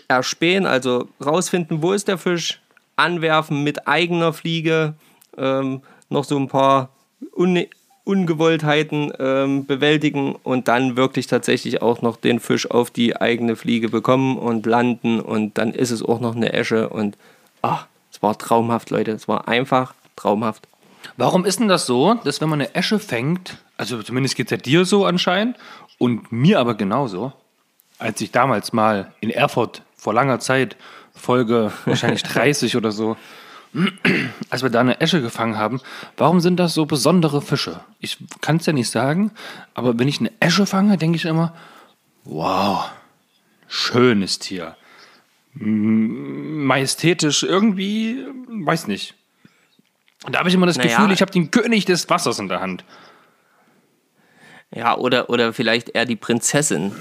[0.07, 2.61] erspähen, also rausfinden, wo ist der Fisch,
[2.95, 4.93] anwerfen mit eigener Fliege,
[5.37, 6.89] ähm, noch so ein paar
[7.35, 7.65] Un
[8.03, 13.89] Ungewolltheiten ähm, bewältigen und dann wirklich tatsächlich auch noch den Fisch auf die eigene Fliege
[13.89, 17.15] bekommen und landen und dann ist es auch noch eine Esche und
[17.61, 19.11] ach, es war traumhaft, Leute.
[19.11, 20.67] Es war einfach traumhaft.
[21.17, 24.51] Warum ist denn das so, dass wenn man eine Esche fängt, also zumindest geht es
[24.51, 25.57] ja dir so anscheinend
[25.97, 27.33] und mir aber genauso,
[27.99, 30.75] als ich damals mal in Erfurt vor langer Zeit,
[31.13, 33.17] Folge wahrscheinlich 30 oder so,
[34.49, 35.79] als wir da eine Esche gefangen haben,
[36.17, 37.79] warum sind das so besondere Fische?
[37.99, 39.31] Ich kann es ja nicht sagen,
[39.73, 41.53] aber wenn ich eine Esche fange, denke ich immer,
[42.25, 42.89] wow,
[43.67, 44.75] schönes Tier.
[45.53, 49.15] Majestätisch, irgendwie, weiß nicht.
[50.25, 50.97] Und da habe ich immer das naja.
[50.97, 52.83] Gefühl, ich habe den König des Wassers in der Hand.
[54.73, 56.93] Ja, oder, oder vielleicht eher die Prinzessin.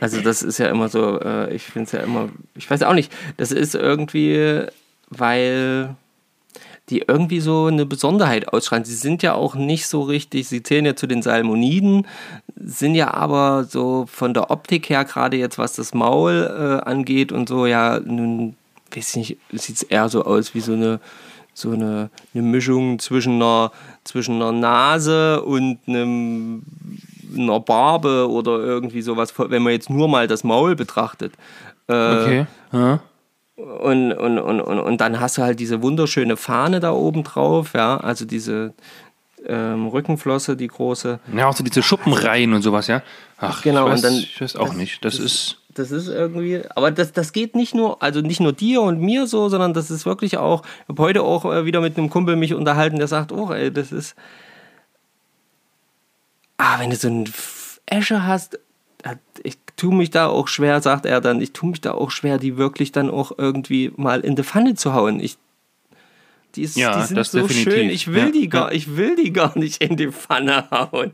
[0.00, 2.92] Also das ist ja immer so, äh, ich finde es ja immer, ich weiß auch
[2.92, 4.66] nicht, das ist irgendwie,
[5.08, 5.96] weil
[6.90, 8.84] die irgendwie so eine Besonderheit ausschreiben.
[8.84, 12.06] Sie sind ja auch nicht so richtig, sie zählen ja zu den Salmoniden,
[12.56, 17.32] sind ja aber so von der Optik her, gerade jetzt was das Maul äh, angeht
[17.32, 18.56] und so, ja, nun,
[18.94, 21.00] weiß nicht, sieht es eher so aus wie so eine,
[21.60, 23.70] so eine, eine Mischung zwischen einer,
[24.04, 26.62] zwischen einer Nase und einem,
[27.36, 31.32] einer Barbe oder irgendwie sowas, wenn man jetzt nur mal das Maul betrachtet.
[31.88, 32.46] Äh, Okay.
[32.72, 33.00] Ja.
[33.56, 37.72] und, und, und, und, und dann hast du halt diese wunderschöne Fahne da oben drauf,
[37.74, 38.74] ja, also diese
[39.46, 41.18] ähm, Rückenflosse, die große.
[41.34, 43.02] Ja, auch so diese Schuppenreihen und sowas, ja.
[43.38, 45.04] Ach, Genau, ich weiß, und dann- ich weiß auch nicht.
[45.04, 45.58] Das, ist.
[45.74, 49.26] Das ist irgendwie, aber das, das geht nicht nur, also nicht nur dir und mir
[49.26, 52.36] so, sondern das ist wirklich auch, ich habe heute auch äh, wieder mit einem Kumpel
[52.36, 54.16] mich unterhalten, der sagt, oh, ey, das ist,
[56.56, 57.30] ah, wenn du so ein
[57.86, 58.58] Esche hast,
[59.42, 62.38] ich tue mich da auch schwer, sagt er dann, ich tue mich da auch schwer,
[62.38, 65.20] die wirklich dann auch irgendwie mal in die Pfanne zu hauen.
[65.20, 65.38] Ich,
[66.56, 67.72] die, ist, Ja, die sind so definitiv.
[67.72, 68.76] schön, ich will, Ja, die gar, ja.
[68.76, 71.12] ich will die gar nicht in die Pfanne hauen.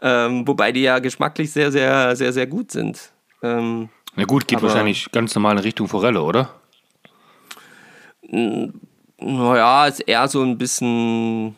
[0.00, 3.10] Ähm, wobei die ja geschmacklich sehr, sehr, sehr, sehr gut sind.
[3.44, 6.50] Ähm, Na gut, geht Aber- wahrscheinlich ganz normal in Richtung Forelle, oder?
[9.18, 11.54] naja, ist eher so ein bisschen,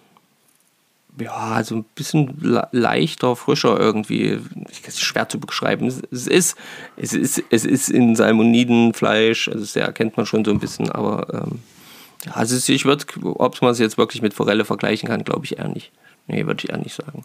[1.18, 4.40] ja, so ein bisschen le- leichter, frischer irgendwie.
[4.70, 5.86] Ich- Es ist schwer zu beschreiben.
[5.86, 6.56] Es, ist,
[6.96, 11.32] es, ist, es ist in Salmonidenfleisch, also das erkennt man schon so ein bisschen, aber
[11.32, 11.60] ähm,
[12.32, 15.68] also ich würde, ob man es jetzt wirklich mit Forelle vergleichen kann, glaube ich eher
[15.68, 15.92] nicht.
[16.26, 17.24] Nee, würde ich eher nicht sagen.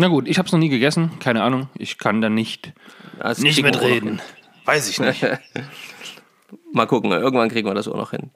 [0.00, 1.10] Na gut, ich habe es noch nie gegessen.
[1.20, 1.68] Keine Ahnung.
[1.76, 2.72] Ich kann da nicht,
[3.18, 4.22] das nicht mitreden.
[4.64, 5.22] Weiß ich nicht.
[6.72, 8.30] Mal gucken, irgendwann kriegen wir das auch noch hin.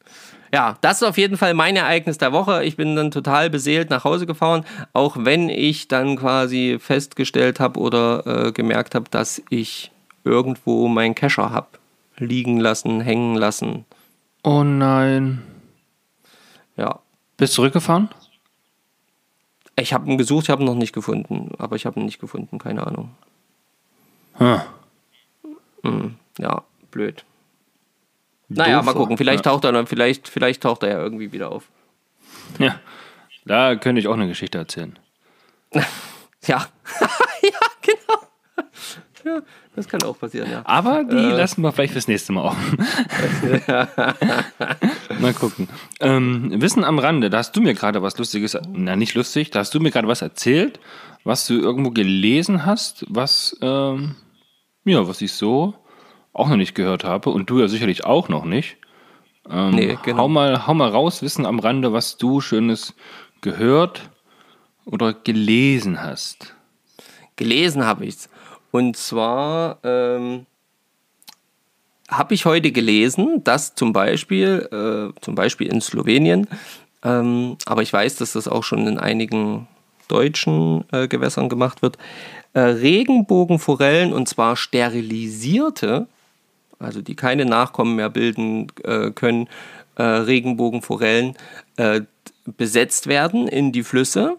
[0.53, 2.65] Ja, das ist auf jeden Fall mein Ereignis der Woche.
[2.65, 7.81] Ich bin dann total beseelt nach Hause gefahren, auch wenn ich dann quasi festgestellt habe
[7.81, 9.91] oder äh, gemerkt habe, dass ich
[10.23, 11.69] irgendwo meinen Kescher habe
[12.19, 13.87] liegen lassen, hängen lassen.
[14.43, 15.41] Oh nein.
[16.77, 16.99] Ja,
[17.39, 18.11] Bist du zurückgefahren?
[19.77, 22.21] Ich habe ihn gesucht, ich habe ihn noch nicht gefunden, aber ich habe ihn nicht
[22.21, 23.11] gefunden, keine Ahnung.
[25.83, 26.17] Hm.
[26.39, 27.25] Ja, blöd.
[28.49, 29.53] Naja, mal Doof, gucken, vielleicht ja.
[29.53, 31.69] taucht er dann, vielleicht, vielleicht taucht er ja irgendwie wieder auf.
[32.59, 32.79] Ja.
[33.45, 34.99] Da könnte ich auch eine Geschichte erzählen.
[36.47, 36.67] Ja.
[39.25, 39.41] Ja,
[39.75, 40.61] das kann auch passieren, ja.
[40.65, 42.79] Aber die lassen wir vielleicht fürs nächste Mal offen.
[45.21, 45.69] Mal gucken.
[46.01, 49.61] Ähm, Wissen am Rande, da hast du mir gerade was Lustiges, na nicht lustig, da
[49.61, 50.79] hast du mir gerade was erzählt,
[51.25, 54.17] was du irgendwo gelesen hast, was, ähm,
[54.85, 55.75] ja, was ich so
[56.35, 58.77] auch noch nicht gehört habe und du ja sicherlich auch noch nicht.
[59.49, 60.23] Ähm, Nee, genau.
[60.23, 62.95] hau, mal, hau mal raus, Wissen am Rande, was du Schönes
[63.41, 64.11] gehört
[64.85, 66.55] oder gelesen hast.
[67.37, 68.29] Gelesen habe ich es.
[68.75, 70.47] Und zwar ähm,
[72.09, 76.49] habe ich heute gelesen, dass zum Beispiel, äh, zum Beispiel in Slowenien,
[77.05, 79.69] ähm, aber ich weiß, dass das auch schon in einigen
[80.09, 81.99] deutschen äh, Gewässern gemacht wird,
[82.55, 86.09] äh, Regenbogenforellen und zwar sterilisierte,
[86.81, 89.49] also die keine Nachkommen mehr bilden äh, können,
[89.95, 91.37] äh, Regenbogenforellen
[91.77, 92.01] äh,
[92.57, 94.37] besetzt werden in die Flüsse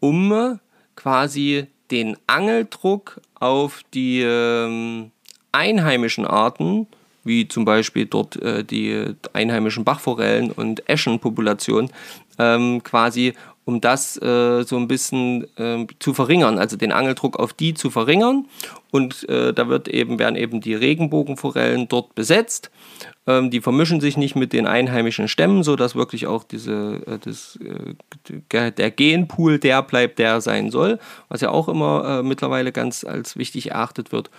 [0.00, 0.58] um
[0.96, 5.12] quasi den Angeldruck auf die ähm,
[5.52, 6.86] einheimischen Arten,
[7.22, 11.90] wie zum Beispiel dort äh, die einheimischen Bachforellen und Eschenpopulationen,
[12.38, 17.52] ähm, quasi um das äh, so ein bisschen ähm, zu verringern, also den Angeldruck auf
[17.52, 18.46] die zu verringern.
[18.92, 22.70] Und äh, da wird eben, werden eben die Regenbogenforellen dort besetzt.
[23.26, 27.58] Ähm, die vermischen sich nicht mit den einheimischen Stämmen, sodass wirklich auch diese, äh, das,
[27.64, 30.98] äh, der Genpool der bleibt, der sein soll,
[31.30, 34.30] was ja auch immer äh, mittlerweile ganz als wichtig erachtet wird.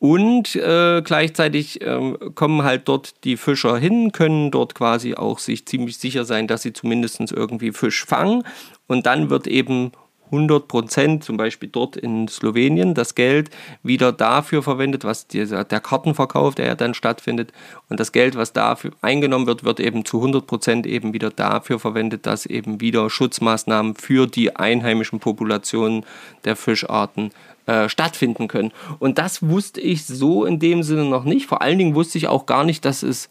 [0.00, 5.64] Und äh, gleichzeitig ähm, kommen halt dort die Fischer hin, können dort quasi auch sich
[5.64, 8.42] ziemlich sicher sein, dass sie zumindest irgendwie Fisch fangen.
[8.88, 9.92] Und dann wird eben
[10.32, 13.50] 100 Prozent, zum Beispiel dort in Slowenien, das Geld
[13.82, 17.52] wieder dafür verwendet, was dieser, der Kartenverkauf, der ja dann stattfindet.
[17.90, 21.78] Und das Geld, was dafür eingenommen wird, wird eben zu 100 Prozent eben wieder dafür
[21.78, 26.04] verwendet, dass eben wieder Schutzmaßnahmen für die einheimischen Populationen
[26.44, 27.30] der Fischarten
[27.66, 28.72] äh, stattfinden können.
[28.98, 31.46] Und das wusste ich so in dem Sinne noch nicht.
[31.46, 33.28] Vor allen Dingen wusste ich auch gar nicht, dass es,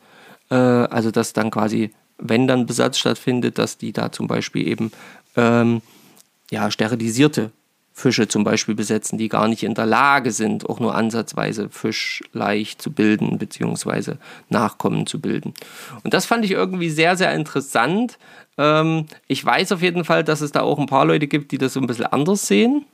[0.49, 4.91] äh, also dass dann quasi, wenn dann Besatz stattfindet, dass die da zum Beispiel eben
[5.35, 5.81] ähm,
[6.51, 7.51] ja, sterilisierte
[7.93, 12.77] Fische zum Beispiel besetzen, die gar nicht in der Lage sind, auch nur ansatzweise Fischleich
[12.77, 14.17] zu bilden, beziehungsweise
[14.49, 15.53] Nachkommen zu bilden.
[16.03, 18.17] Und das fand ich irgendwie sehr, sehr interessant.
[18.57, 21.57] Ähm, ich weiß auf jeden Fall, dass es da auch ein paar Leute gibt, die
[21.57, 22.85] das so ein bisschen anders sehen.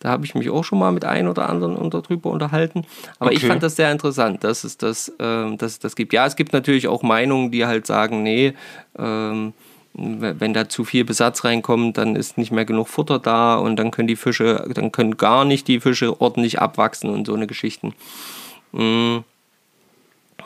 [0.00, 2.84] Da habe ich mich auch schon mal mit ein oder anderen unter, drüber unterhalten.
[3.18, 3.48] Aber ich Okay.
[3.48, 6.12] fand das sehr interessant, dass es das, ähm, dass es das gibt.
[6.12, 8.52] Ja, es gibt natürlich auch Meinungen, die halt sagen, nee,
[8.98, 9.54] ähm,
[9.94, 13.92] wenn da zu viel Besatz reinkommt, dann ist nicht mehr genug Futter da und dann
[13.92, 17.94] können die Fische, dann können gar nicht die Fische ordentlich abwachsen und so eine Geschichten.
[18.72, 19.18] Mm.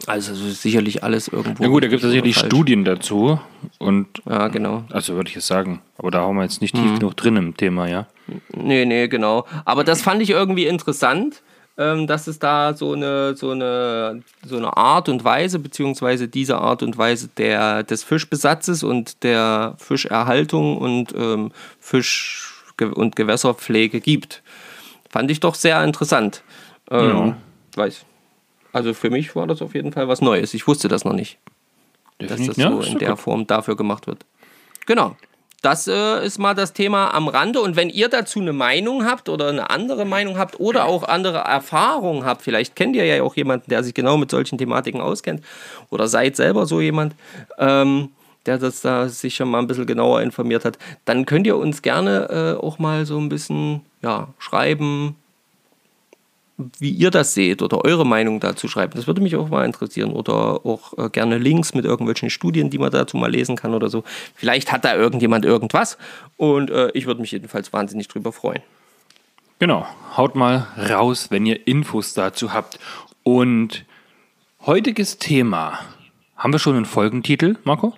[0.07, 1.63] Also sicherlich alles irgendwo.
[1.63, 3.41] Ja gut, da gibt es sicherlich Studien dazu.
[3.79, 4.85] Und ja, genau.
[4.91, 5.81] Also würde ich es sagen.
[5.97, 6.99] Aber da haben wir jetzt nicht tief mhm.
[6.99, 8.07] genug drin im Thema, ja.
[8.55, 9.45] Nee, nee, genau.
[9.65, 11.43] Aber das fand ich irgendwie interessant,
[11.79, 16.83] dass es da so eine, so, eine, so eine Art und Weise, beziehungsweise diese Art
[16.83, 24.43] und Weise der, des Fischbesatzes und der Fischerhaltung und ähm, Fisch- und Gewässerpflege gibt.
[25.09, 26.43] Fand ich doch sehr interessant.
[26.91, 27.37] Ähm, ja.
[27.77, 28.05] Weiß.
[28.73, 30.55] Also für mich war das auf jeden Fall was Neues.
[30.55, 31.39] Ich wusste das noch nicht.
[32.21, 32.57] Definitiv.
[32.57, 34.27] Dass das so in der Form dafür gemacht wird.
[34.87, 35.17] Genau.
[35.61, 37.61] Das äh, ist mal das Thema am Rande.
[37.61, 41.39] Und wenn ihr dazu eine Meinung habt oder eine andere Meinung habt oder auch andere
[41.39, 45.43] Erfahrungen habt, vielleicht kennt ihr ja auch jemanden, der sich genau mit solchen Thematiken auskennt
[45.91, 47.15] oder seid selber so jemand,
[47.59, 48.11] ähm,
[48.47, 51.83] der das da sich schon mal ein bisschen genauer informiert hat, dann könnt ihr uns
[51.83, 55.17] gerne äh, auch mal so ein bisschen ja, schreiben,
[56.59, 58.93] wie ihr das seht oder eure Meinung dazu schreiben.
[58.97, 60.11] Das würde mich auch mal interessieren.
[60.11, 63.89] Oder auch äh, gerne Links mit irgendwelchen Studien, die man dazu mal lesen kann oder
[63.89, 64.03] so.
[64.35, 65.99] Vielleicht hat da irgendjemand irgendwas
[66.37, 68.63] und äh, ich würde mich jedenfalls wahnsinnig drüber freuen.
[69.61, 72.79] Genau, haut mal raus, wenn ihr Infos dazu habt.
[73.23, 73.85] Und
[74.67, 75.79] heutiges Thema.
[76.37, 77.95] Haben wir schon einen Folgentitel, Marco?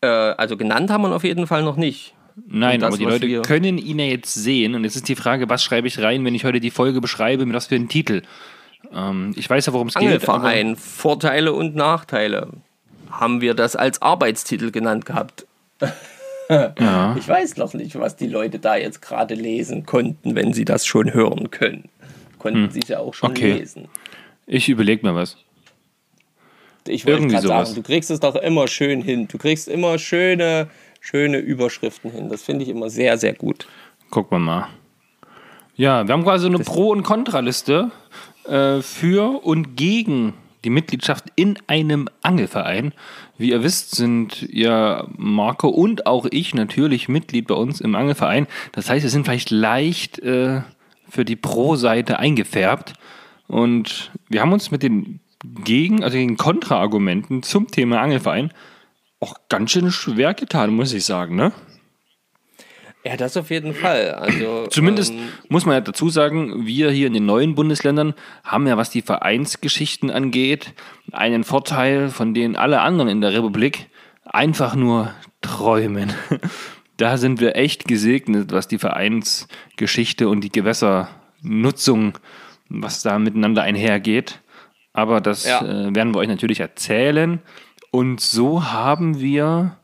[0.00, 2.14] Äh, also genannt haben wir auf jeden Fall noch nicht.
[2.46, 4.74] Nein, das, aber die Leute können ihn ja jetzt sehen.
[4.74, 7.46] Und jetzt ist die Frage, was schreibe ich rein, wenn ich heute die Folge beschreibe,
[7.46, 8.22] mit was für einen Titel?
[8.92, 10.04] Ähm, ich weiß ja, worum es geht.
[10.04, 12.48] Angelverein, Vorteile und Nachteile.
[13.10, 15.46] Haben wir das als Arbeitstitel genannt gehabt.
[16.50, 17.16] ja.
[17.18, 20.86] Ich weiß noch nicht, was die Leute da jetzt gerade lesen konnten, wenn sie das
[20.86, 21.88] schon hören können.
[22.38, 22.70] Konnten hm.
[22.70, 23.52] sie es ja auch schon okay.
[23.52, 23.88] lesen.
[24.46, 25.36] Ich überlege mir was.
[26.86, 29.28] Ich wollte gerade sagen, du kriegst es doch immer schön hin.
[29.28, 30.68] Du kriegst immer schöne
[31.02, 32.30] schöne Überschriften hin.
[32.30, 33.66] Das finde ich immer sehr, sehr gut.
[34.08, 34.68] Gucken wir mal.
[35.74, 37.90] Ja, wir haben quasi eine Pro- und Kontraliste
[38.44, 40.34] äh, für und gegen
[40.64, 42.94] die Mitgliedschaft in einem Angelverein.
[43.36, 48.46] Wie ihr wisst, sind ja Marco und auch ich natürlich Mitglied bei uns im Angelverein.
[48.70, 50.60] Das heißt, wir sind vielleicht leicht äh,
[51.08, 52.92] für die Pro-Seite eingefärbt.
[53.48, 55.18] Und wir haben uns mit den
[55.64, 58.52] Gegen-, also den Kontraargumenten zum Thema Angelverein
[59.22, 61.52] auch ganz schön schwer getan, muss ich sagen, ne?
[63.04, 64.12] Ja, das auf jeden Fall.
[64.12, 68.66] Also, Zumindest ähm, muss man ja dazu sagen, wir hier in den neuen Bundesländern haben
[68.66, 70.72] ja, was die Vereinsgeschichten angeht,
[71.10, 73.88] einen Vorteil, von denen alle anderen in der Republik
[74.24, 76.12] einfach nur träumen.
[76.98, 82.18] Da sind wir echt gesegnet, was die Vereinsgeschichte und die Gewässernutzung,
[82.68, 84.40] was da miteinander einhergeht.
[84.92, 85.62] Aber das ja.
[85.62, 87.40] äh, werden wir euch natürlich erzählen.
[87.92, 89.76] Und so haben wir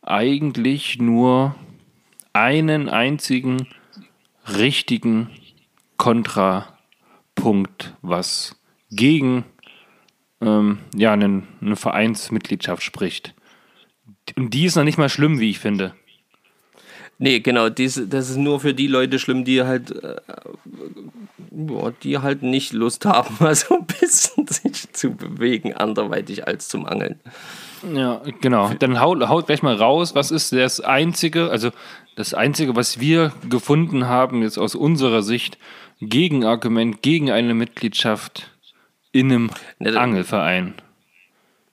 [0.00, 1.54] eigentlich nur
[2.32, 3.68] einen einzigen
[4.56, 5.28] richtigen
[5.98, 8.56] Kontrapunkt, was
[8.90, 9.44] gegen
[10.40, 13.34] ähm, ja, eine, eine Vereinsmitgliedschaft spricht.
[14.34, 15.94] Und die ist noch nicht mal schlimm, wie ich finde.
[17.18, 20.16] Nee, genau, dies, das ist nur für die Leute schlimm, die halt, äh,
[22.02, 26.86] die halt nicht Lust haben, mal so ein bisschen sich zu bewegen, anderweitig als zum
[26.86, 27.20] Angeln.
[27.94, 28.72] Ja, genau.
[28.78, 31.70] Dann haut, haut gleich mal raus, was ist das Einzige, also
[32.16, 35.58] das Einzige, was wir gefunden haben, jetzt aus unserer Sicht,
[36.00, 38.50] Gegenargument gegen eine Mitgliedschaft
[39.12, 40.74] in einem ne, Angelverein.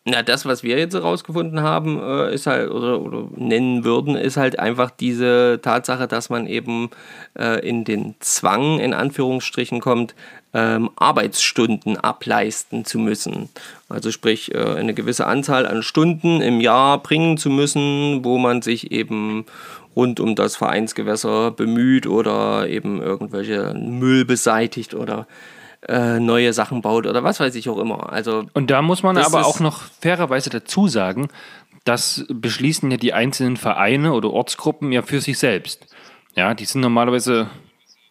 [0.10, 4.38] Na, das, was wir jetzt herausgefunden haben, äh, ist halt, oder, oder, nennen würden, ist
[4.38, 6.90] halt einfach diese Tatsache, dass man eben
[7.38, 10.16] äh, in den Zwang, in Anführungsstrichen, kommt,
[10.54, 13.50] ähm, Arbeitsstunden ableisten zu müssen.
[13.88, 18.64] Also sprich, äh, eine gewisse Anzahl an Stunden im Jahr bringen zu müssen, wo man
[18.64, 19.46] sich eben
[19.96, 25.28] rund um das Vereinsgewässer bemüht oder eben irgendwelche Müll beseitigt oder
[25.88, 28.12] äh, neue Sachen baut oder was weiß ich auch immer.
[28.12, 31.30] Also, Und da muss man aber auch noch fairerweise dazu sagen,
[31.86, 35.88] das beschließen ja die einzelnen Vereine oder Ortsgruppen ja für sich selbst.
[36.36, 37.50] Ja, die sind normalerweise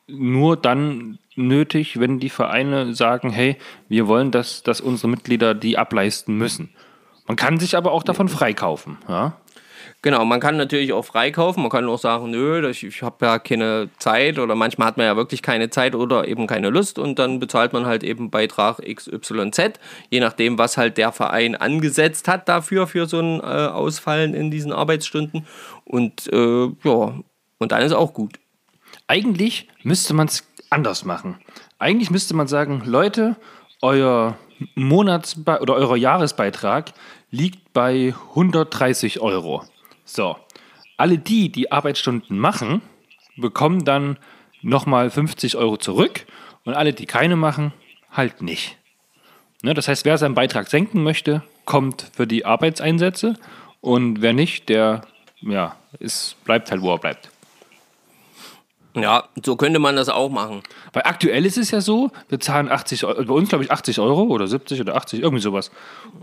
[0.07, 3.57] nur dann nötig, wenn die Vereine sagen, hey,
[3.89, 6.71] wir wollen, dass, dass unsere Mitglieder die ableisten müssen.
[7.27, 8.97] Man kann sich aber auch davon freikaufen.
[9.07, 9.37] Ja?
[10.01, 11.61] Genau, man kann natürlich auch freikaufen.
[11.61, 15.07] Man kann auch sagen, nö, ich, ich habe ja keine Zeit oder manchmal hat man
[15.07, 18.79] ja wirklich keine Zeit oder eben keine Lust und dann bezahlt man halt eben Beitrag
[18.79, 19.81] XYZ,
[20.11, 24.53] je nachdem, was halt der Verein angesetzt hat dafür, für so ein äh, Ausfallen in
[24.53, 25.47] diesen Arbeitsstunden.
[25.85, 27.15] Und äh, ja,
[27.59, 28.39] und dann ist auch gut.
[29.09, 31.39] Eigentlich müsste man es anders machen.
[31.81, 33.35] Eigentlich müsste man sagen, Leute,
[33.83, 34.37] euer
[34.77, 36.93] Monatsbe oder euer Jahresbeitrag
[37.31, 39.65] liegt bei 130 Euro.
[40.09, 40.37] So,
[40.97, 42.81] alle die, die Arbeitsstunden machen,
[43.37, 44.19] bekommen dann
[44.63, 46.25] nochmal 50 Euro zurück
[46.65, 47.75] und alle, die keine machen,
[48.11, 48.79] halt nicht.
[49.63, 53.35] Ne, das heißt, wer seinen Beitrag senken möchte, kommt für die Arbeitseinsätze
[53.83, 55.03] und wer nicht, der
[55.43, 57.31] ja, ist, bleibt halt, wo er bleibt.
[58.95, 60.63] Ja, so könnte man das auch machen.
[60.93, 64.01] Weil aktuell ist es ja so, wir zahlen 80 Euro, bei uns glaube ich 80
[64.01, 65.71] Euro oder 70 oder 80, irgendwie sowas.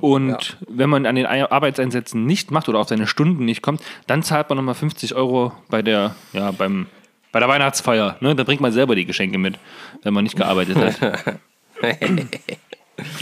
[0.01, 0.37] Und ja.
[0.67, 4.49] wenn man an den Arbeitseinsätzen nicht macht oder auf seine Stunden nicht kommt, dann zahlt
[4.49, 6.87] man nochmal 50 Euro bei der, ja, beim,
[7.31, 8.17] bei der Weihnachtsfeier.
[8.19, 8.35] Ne?
[8.35, 9.59] Da bringt man selber die Geschenke mit,
[10.03, 10.99] wenn man nicht gearbeitet hat.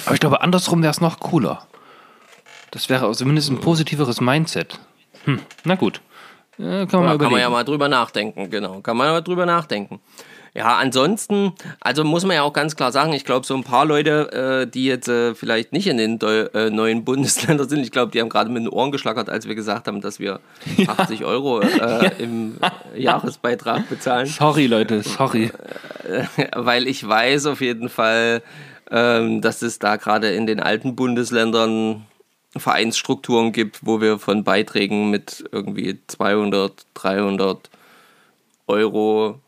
[0.06, 1.68] Aber ich glaube, andersrum wäre es noch cooler.
[2.72, 4.80] Das wäre zumindest ein positiveres Mindset.
[5.26, 6.02] Hm, na gut.
[6.58, 8.80] Ja, kann, man ja, kann man ja mal drüber nachdenken, genau.
[8.82, 10.00] Kann man mal drüber nachdenken.
[10.56, 13.86] Ja, ansonsten, also muss man ja auch ganz klar sagen, ich glaube, so ein paar
[13.86, 18.12] Leute, äh, die jetzt äh, vielleicht nicht in den äh, neuen Bundesländern sind, ich glaube,
[18.12, 20.40] die haben gerade mit den Ohren geschlackert, als wir gesagt haben, dass wir
[20.78, 20.90] ja.
[20.90, 22.58] 80 Euro äh, im
[22.96, 24.28] Jahresbeitrag bezahlen.
[24.28, 25.52] Sorry, Leute, sorry.
[26.08, 28.44] Äh, weil ich weiß auf jeden Fall,
[28.92, 32.06] ähm, dass es da gerade in den alten Bundesländern
[32.56, 37.70] Vereinsstrukturen gibt, wo wir von Beiträgen mit irgendwie 200, 300
[38.68, 39.40] Euro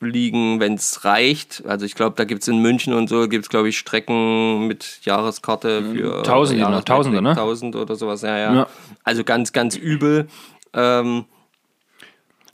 [0.00, 1.62] liegen, wenn es reicht.
[1.66, 4.66] Also ich glaube, da gibt es in München und so, gibt es glaube ich Strecken
[4.66, 5.94] mit Jahreskarte mhm.
[5.94, 7.34] für Tausende, Jahres Tausende, ne?
[7.34, 8.66] Tausend oder sowas, ja, ja, ja.
[9.04, 10.28] Also ganz, ganz übel.
[10.72, 11.26] Ähm,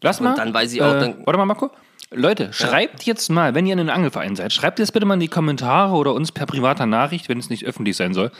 [0.02, 0.34] Lass mal.
[0.34, 0.94] dann weiß ich auch.
[0.94, 1.70] Äh, dann, warte mal, Marco.
[2.12, 3.12] Leute, schreibt ja.
[3.12, 5.94] jetzt mal, wenn ihr in einem Angelverein seid, schreibt jetzt bitte mal in die Kommentare
[5.94, 8.30] oder uns per privater Nachricht, wenn es nicht öffentlich sein soll.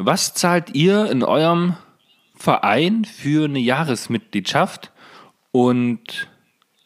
[0.00, 1.74] Was zahlt ihr in eurem
[2.36, 4.92] Verein für eine Jahresmitgliedschaft
[5.50, 6.28] und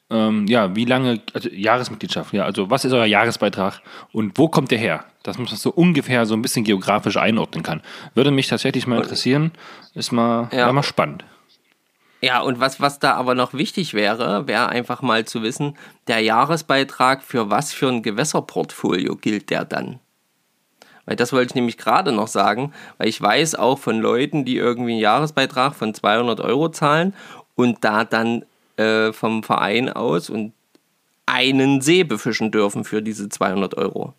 [0.09, 4.71] ähm, ja, wie lange, also Jahresmitgliedschaft, ja, also was ist euer Jahresbeitrag und wo kommt
[4.71, 5.05] der her?
[5.25, 7.83] Dass man das so ungefähr so ein bisschen geografisch einordnen kann.
[8.15, 9.53] Würde mich tatsächlich mal interessieren,
[9.95, 10.73] ist mal, ja.
[10.73, 11.25] mal spannend.
[12.23, 15.77] Ja, und was, was da aber noch wichtig wäre, wäre einfach mal zu wissen,
[16.09, 20.01] der Jahresbeitrag für was für ein Gewässerportfolio gilt der dann?
[21.07, 24.57] Weil das wollte ich nämlich gerade noch sagen, weil ich weiß auch von Leuten, die
[24.57, 27.15] irgendwie einen Jahresbeitrag von 200 Euro zahlen
[27.57, 28.45] und da dann
[28.77, 30.53] äh, vom Verein aus und
[31.27, 34.15] einen See befischen dürfen für diese 200 Euro.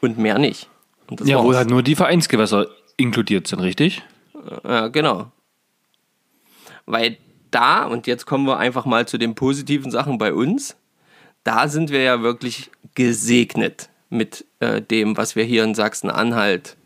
[0.00, 0.68] Und mehr nicht.
[1.08, 1.44] Und ja, war's.
[1.44, 4.02] wo halt nur die Vereinsgewässer inkludiert sind, richtig?
[4.64, 5.30] Ja, genau.
[6.86, 7.18] Weil
[7.50, 10.76] da, und jetzt kommen wir einfach mal zu den positiven Sachen bei uns,
[11.44, 16.76] da sind wir ja wirklich gesegnet mit äh, dem, was wir hier in Sachsen-Anhalt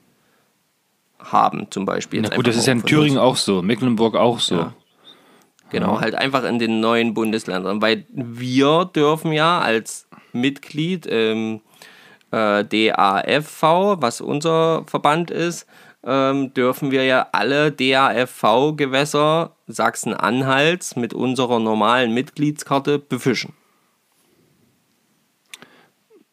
[1.19, 2.23] haben, zum Beispiel.
[2.23, 4.57] Na gut, das ist ja in Thüringen auch so, Mecklenburg auch so.
[4.57, 4.75] Ja.
[5.71, 6.01] Genau, ja.
[6.01, 11.61] halt einfach in den neuen Bundesländern, weil wir dürfen ja als Mitglied im
[12.31, 15.67] äh, DAFV, was unser Verband ist,
[16.05, 23.53] ähm, dürfen wir ja alle DAFV-Gewässer Sachsen-Anhalts mit unserer normalen Mitgliedskarte befischen.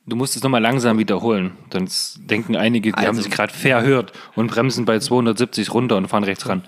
[0.05, 1.57] Du musst es nochmal langsam wiederholen.
[1.71, 6.07] Sonst denken einige, die also, haben sich gerade verhört und bremsen bei 270 runter und
[6.07, 6.63] fahren rechts ran.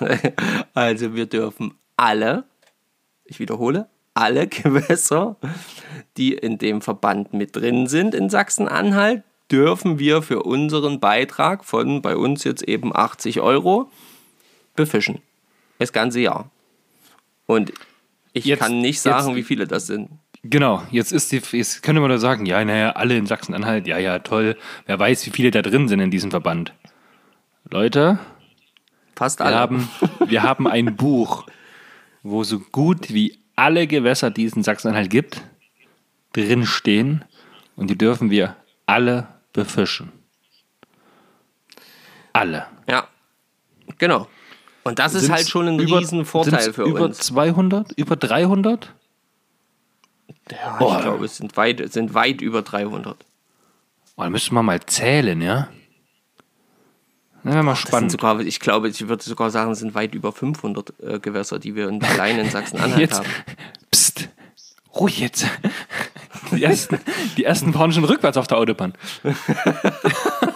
[0.74, 2.44] Also wir dürfen alle,
[3.24, 5.36] ich wiederhole, alle Gewässer,
[6.16, 12.02] die in dem Verband mit drin sind in Sachsen-Anhalt, dürfen wir für unseren Beitrag von
[12.02, 13.90] bei uns jetzt eben 80 Euro
[14.74, 15.20] befischen.
[15.78, 16.50] Das ganze Jahr.
[17.46, 17.72] Und
[18.32, 20.10] ich jetzt, kann nicht sagen, jetzt, wie viele das sind.
[20.44, 23.98] Genau, jetzt ist die, jetzt könnte man da sagen, ja, naja, alle in Sachsen-Anhalt, ja,
[23.98, 24.56] ja, toll.
[24.86, 26.72] Wer weiß, wie viele da drin sind in diesem Verband.
[27.70, 28.18] Leute,
[29.16, 29.52] fast alle.
[29.52, 29.88] Wir haben,
[30.26, 31.46] wir haben ein Buch,
[32.22, 35.42] wo so gut wie alle Gewässer, die es in Sachsen-Anhalt gibt,
[36.32, 37.24] drinstehen
[37.74, 40.12] und die dürfen wir alle befischen.
[42.32, 42.66] Alle.
[42.88, 43.08] Ja,
[43.98, 44.28] genau.
[44.84, 47.28] Und das Sind's ist halt schon ein über, Riesenvorteil für über uns.
[47.28, 47.92] Über 200?
[47.92, 48.94] Über 300?
[50.52, 53.24] Ja, oh, ich glaube, es sind weit, es sind weit über 300.
[54.16, 55.68] Oh, da müssen wir mal zählen, ja?
[57.44, 58.10] Das wäre mal spannend.
[58.10, 61.74] Sogar, ich glaube, ich würde sogar sagen, es sind weit über 500 äh, Gewässer, die
[61.74, 63.28] wir in, allein in Sachsen-Anhalt haben.
[63.90, 64.28] Psst,
[64.94, 65.46] ruhig jetzt.
[66.52, 66.98] Die ersten,
[67.36, 68.94] die ersten fahren schon rückwärts auf der Autobahn.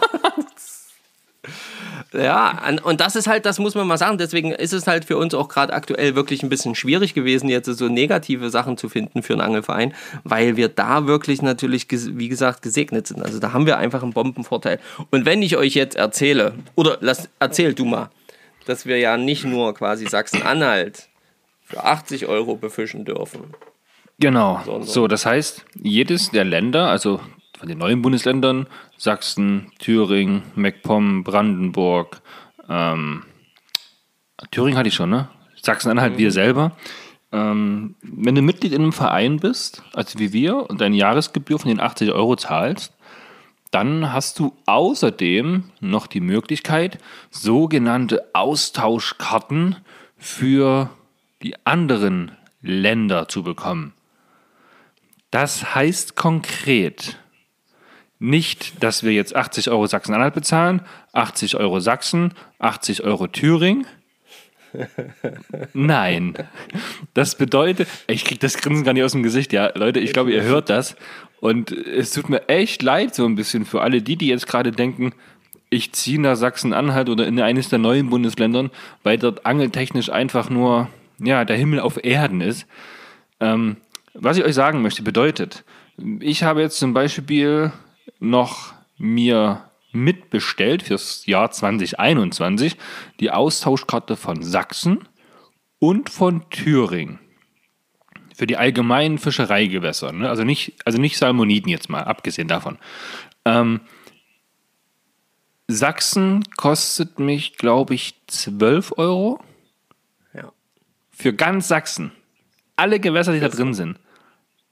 [2.13, 5.17] Ja, und das ist halt, das muss man mal sagen, deswegen ist es halt für
[5.17, 9.23] uns auch gerade aktuell wirklich ein bisschen schwierig gewesen, jetzt so negative Sachen zu finden
[9.23, 9.95] für einen Angelverein,
[10.25, 13.23] weil wir da wirklich natürlich, wie gesagt, gesegnet sind.
[13.23, 14.79] Also da haben wir einfach einen Bombenvorteil.
[15.11, 18.11] Und wenn ich euch jetzt erzähle, oder lass, erzähl du mal,
[18.67, 21.09] dass wir ja nicht nur quasi Sachsen-Anhalt
[21.65, 23.55] für 80 Euro befischen dürfen.
[24.19, 24.83] Genau.
[24.83, 27.21] So, das heißt, jedes der Länder, also
[27.59, 28.67] von den neuen Bundesländern,
[29.03, 32.23] Sachsen, Thüringen, MacPom, Brandenburg,
[32.69, 33.25] ähm,
[34.53, 35.29] Thüringen hatte ich schon, ne?
[35.61, 36.19] Sachsen-Anhalt, mhm.
[36.19, 36.77] wir selber.
[37.33, 41.69] Ähm, wenn du Mitglied in einem Verein bist, also wie wir, und deine Jahresgebühr von
[41.69, 42.95] den 80 Euro zahlst,
[43.73, 46.99] dann hast du außerdem noch die Möglichkeit,
[47.33, 49.79] sogenannte Austauschkarten
[50.17, 50.91] für
[51.43, 52.31] die anderen
[52.61, 53.95] Länder zu bekommen.
[55.33, 57.19] Das heißt konkret
[58.23, 63.87] nicht, dass wir jetzt 80 Euro Sachsen-Anhalt bezahlen, 80 Euro Sachsen, 80 Euro Thüringen.
[65.75, 66.35] Nein.
[67.15, 69.71] Das bedeutet, ich kriege das Grinsen gar nicht aus dem Gesicht, ja.
[69.75, 70.97] Leute, ich glaube, ihr hört das.
[71.41, 74.71] Und es tut mir echt leid, so ein bisschen für alle die, die jetzt gerade
[74.71, 75.13] denken,
[75.69, 78.71] ich ziehe nach Sachsen-Anhalt oder in eines der neuen Bundesländern,
[79.03, 82.67] weil dort angeltechnisch einfach nur ja, der Himmel auf Erden ist.
[83.41, 83.79] Ähm,
[84.15, 85.65] was ich euch sagen möchte, bedeutet,
[86.21, 87.73] ich habe jetzt zum Beispiel
[88.19, 92.77] noch mir mitbestellt fürs Jahr 2021
[93.21, 95.09] die Austauschkarte von Sachsen
[95.79, 97.19] und von Thüringen.
[98.35, 100.13] Für die allgemeinen Fischereigewässer.
[100.13, 100.29] Ne?
[100.29, 102.79] Also, nicht, also nicht Salmoniden jetzt mal, abgesehen davon.
[103.45, 103.81] Ähm,
[105.69, 109.41] Sachsen kostet mich, glaube ich, 12 Euro.
[110.35, 110.53] Ja.
[111.11, 112.13] Für ganz Sachsen.
[112.77, 113.99] Alle Gewässer, die da drin sind.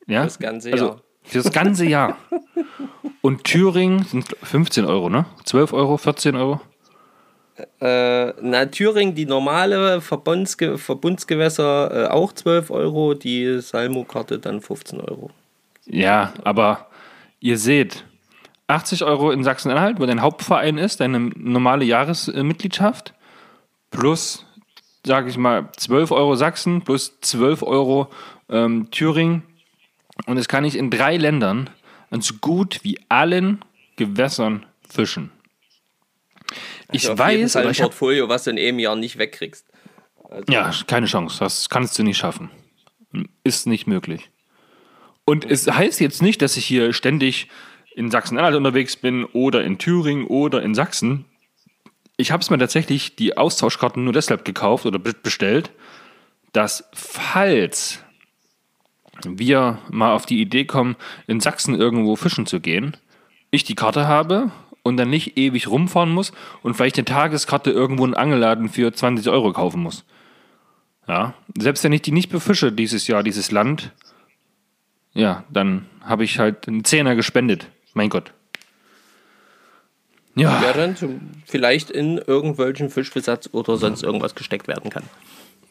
[0.06, 0.24] Ja?
[0.24, 1.00] Das ganze also.
[1.32, 2.16] Das ganze Jahr.
[3.22, 5.26] Und Thüringen sind 15 Euro, ne?
[5.44, 6.60] 12 Euro, 14 Euro?
[7.80, 15.00] Äh, na, Thüringen, die normale Verbundsge Verbundsgewässer äh, auch 12 Euro, die Salmo-Karte dann 15
[15.00, 15.30] Euro.
[15.86, 16.86] Ja, aber
[17.40, 18.04] ihr seht,
[18.70, 23.14] 80 Euro in Sachsen-Anhalt, wo dein Hauptverein ist, deine normale Jahresmitgliedschaft,
[23.90, 24.46] plus,
[25.04, 28.08] sage ich mal, 12 Euro Sachsen, plus 12 Euro
[28.48, 29.42] ähm, Thüringen.
[30.26, 31.70] Und das kann ich in drei Ländern
[32.10, 33.64] an so gut wie allen
[33.96, 35.30] Gewässern fischen.
[36.92, 39.66] Ich also weiß, aber ein ich Portfolio, was du in einem Jahr nicht wegkriegst.
[40.28, 41.38] Also ja, keine Chance.
[41.40, 42.50] Das kannst du nicht schaffen.
[43.44, 44.30] Ist nicht möglich.
[45.24, 47.48] Und es heißt jetzt nicht, dass ich hier ständig
[47.94, 51.24] in Sachsen-Anhalt unterwegs bin oder in Thüringen oder in Sachsen.
[52.16, 55.70] Ich habe es mir tatsächlich die Austauschkarten nur deshalb gekauft oder bestellt,
[56.52, 58.00] dass falls
[59.24, 60.96] wir mal auf die Idee kommen,
[61.26, 62.96] in Sachsen irgendwo fischen zu gehen,
[63.50, 64.50] ich die Karte habe
[64.82, 69.28] und dann nicht ewig rumfahren muss und vielleicht eine Tageskarte irgendwo in Angelladen für 20
[69.28, 70.04] Euro kaufen muss.
[71.08, 73.92] Ja, selbst wenn ich die nicht befische dieses Jahr, dieses Land,
[75.12, 77.66] ja, dann habe ich halt einen Zehner gespendet.
[77.94, 78.32] Mein Gott.
[80.36, 80.60] Ja.
[80.60, 80.96] Der dann
[81.46, 85.02] vielleicht in irgendwelchen Fischbesatz oder sonst irgendwas gesteckt werden kann.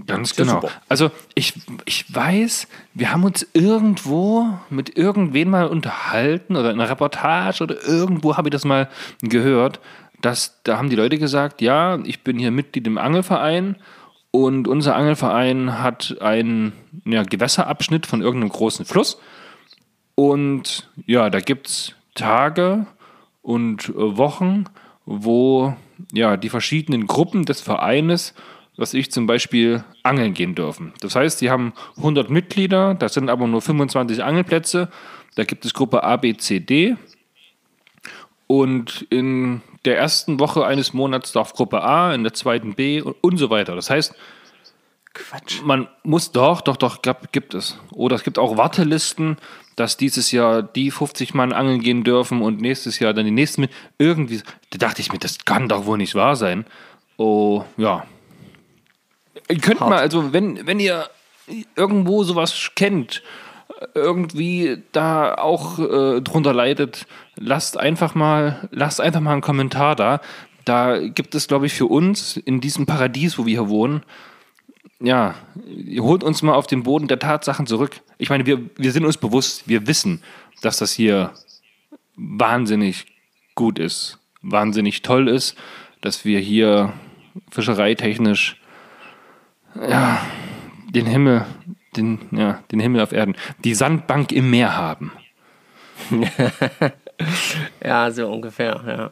[0.10, 0.62] Ganz genau.
[0.88, 1.54] Also ich,
[1.86, 7.84] ich weiß, wir haben uns irgendwo mit irgendwen mal unterhalten oder in einer Reportage oder
[7.86, 8.90] irgendwo habe ich das mal
[9.22, 9.80] gehört,
[10.22, 13.76] dass da haben die Leute gesagt, ja, ich bin hier Mitglied im Angelverein
[14.32, 16.74] und unser Angelverein hat einen
[17.06, 19.20] ja, Gewässerabschnitt von irgendeinem großen Fluss
[20.16, 22.86] und ja, da gibt es Tage
[23.42, 24.66] und Wochen,
[25.06, 25.76] wo
[26.12, 28.34] ja die verschiedenen Gruppen des Vereines
[28.80, 30.94] was ich zum Beispiel angeln gehen dürfen.
[31.02, 34.90] Das heißt, die haben 100 Mitglieder, das sind aber nur 25 Angelplätze.
[35.36, 36.96] Da gibt es Gruppe A, B, C, D.
[38.48, 43.16] Und in der ersten Woche eines Monats darf Gruppe A, in der zweiten B und,
[43.22, 43.76] und so weiter.
[43.76, 44.16] Das heißt,
[45.14, 45.62] Quatsch.
[45.64, 47.02] Man muss doch, doch, doch,
[47.32, 47.78] gibt es.
[47.92, 49.38] Oder es gibt auch Wartelisten,
[49.76, 53.62] dass dieses Jahr die 50 Mann angeln gehen dürfen und nächstes Jahr dann die nächsten
[53.62, 53.72] mit.
[53.98, 56.66] Irgendwie, da dachte ich mir, das kann doch wohl nicht wahr sein.
[57.18, 58.06] Oh, ja,
[59.48, 59.90] Ihr könnt Hart.
[59.90, 61.10] mal, also wenn, wenn ihr
[61.76, 63.24] irgendwo sowas kennt,
[63.94, 70.22] irgendwie da auch äh, drunter leidet, lasst einfach mal, lasst einfach mal einen Kommentar da.
[70.66, 74.04] Da gibt es, glaube ich, für uns in diesem Paradies, wo wir hier wohnen,
[75.00, 75.36] ja,
[76.00, 78.02] holt uns mal auf den Boden der Tatsachen zurück.
[78.18, 80.22] Ich meine, wir, wir sind uns bewusst, wir wissen,
[80.62, 81.34] dass das hier
[82.16, 83.06] wahnsinnig
[83.56, 85.56] gut ist, wahnsinnig toll ist,
[86.02, 86.94] dass wir hier
[87.50, 88.59] fischereitechnisch
[89.88, 90.22] ja,
[90.90, 91.46] den Himmel,
[91.96, 95.12] den, ja, den Himmel auf Erden, die Sandbank im Meer haben.
[97.84, 99.12] ja, so ungefähr, ja.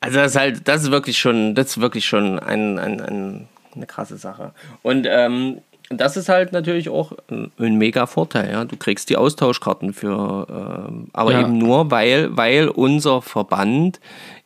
[0.00, 3.48] Also das ist halt, das ist wirklich schon, das ist wirklich schon ein, ein, ein
[3.76, 4.52] eine krasse Sache.
[4.82, 8.50] Und ähm, das ist halt natürlich auch ein, ein, mega Vorteil.
[8.50, 8.64] Ja?
[8.64, 11.42] Du kriegst die Austauschkarten für, äh, aber ja.
[11.42, 14.00] eben nur, weil, weil unser Verband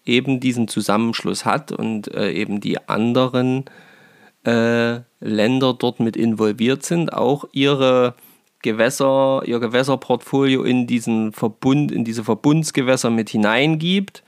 [0.04, 3.64] eben diesen Zusammenschluss hat und äh, eben die anderen
[4.44, 8.14] äh, Länder dort mit involviert sind, auch ihre
[8.62, 14.22] Gewässer, ihr Gewässerportfolio in diesen Verbund, in diese Verbundsgewässer mit hineingibt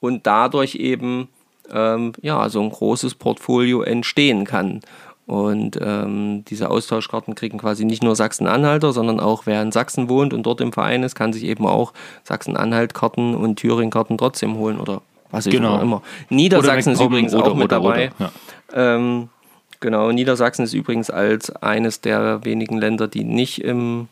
[0.00, 1.28] und dadurch eben
[1.70, 4.80] ähm, ja, so ein großes Portfolio entstehen kann.
[5.26, 10.32] Und ähm, diese Austauschkarten kriegen quasi nicht nur Sachsen-Anhalter, sondern auch wer in Sachsen wohnt
[10.32, 11.92] und dort im Verein ist, kann sich eben auch
[12.24, 15.80] Sachsen-Anhalt-Karten und Thüringen-Karten trotzdem holen oder was ich genau.
[15.80, 16.02] immer.
[16.30, 18.10] Niedersachsen ist übrigens oder, auch mit oder, dabei.
[18.18, 18.32] Oder,
[18.72, 18.94] ja.
[18.96, 19.28] ähm,
[19.80, 24.08] genau, Niedersachsen ist übrigens als eines der wenigen Länder, die nicht im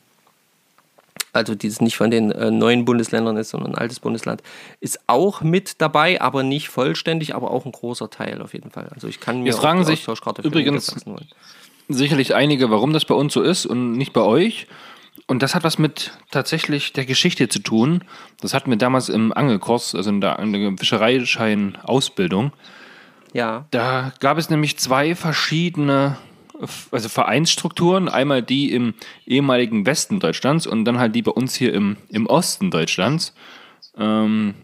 [1.32, 4.42] also dieses nicht von den äh, neuen Bundesländern ist, sondern ein altes Bundesland,
[4.80, 8.88] ist auch mit dabei, aber nicht vollständig, aber auch ein großer Teil auf jeden Fall.
[8.94, 10.06] Also ich kann mir Jetzt fragen sich
[10.42, 10.96] übrigens
[11.88, 14.66] sicherlich einige, warum das bei uns so ist und nicht bei euch.
[15.28, 18.04] Und das hat was mit tatsächlich der Geschichte zu tun.
[18.40, 22.52] Das hatten wir damals im Angelkurs, also in der, in der Fischereischein-Ausbildung.
[23.37, 23.66] Ja.
[23.70, 26.16] Da gab es nämlich zwei verschiedene
[26.91, 28.95] also Vereinsstrukturen, einmal die im
[29.26, 33.34] ehemaligen Westen Deutschlands und dann halt die bei uns hier im, im Osten Deutschlands.
[33.99, 34.55] Ähm,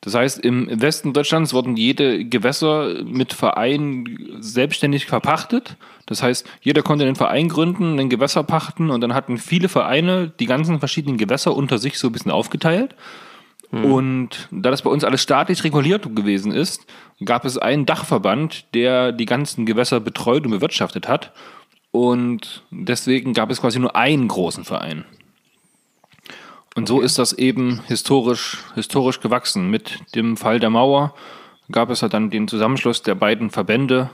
[0.00, 5.76] das heißt, im Westen Deutschlands wurden jede Gewässer mit Verein selbstständig verpachtet.
[6.06, 10.28] Das heißt, jeder konnte einen Verein gründen, ein Gewässer pachten und dann hatten viele Vereine
[10.38, 12.94] die ganzen verschiedenen Gewässer unter sich so ein bisschen aufgeteilt.
[13.74, 13.84] Mhm.
[13.84, 16.86] Und da das bei uns alles staatlich reguliert gewesen ist,
[17.24, 21.32] gab es einen Dachverband, der die ganzen Gewässer betreut und bewirtschaftet hat.
[21.90, 25.04] Und deswegen gab es quasi nur einen großen Verein.
[26.74, 29.70] Und so ist das eben historisch, historisch gewachsen.
[29.70, 31.14] Mit dem Fall der Mauer
[31.70, 34.10] gab es halt dann den Zusammenschluss der beiden Verbände.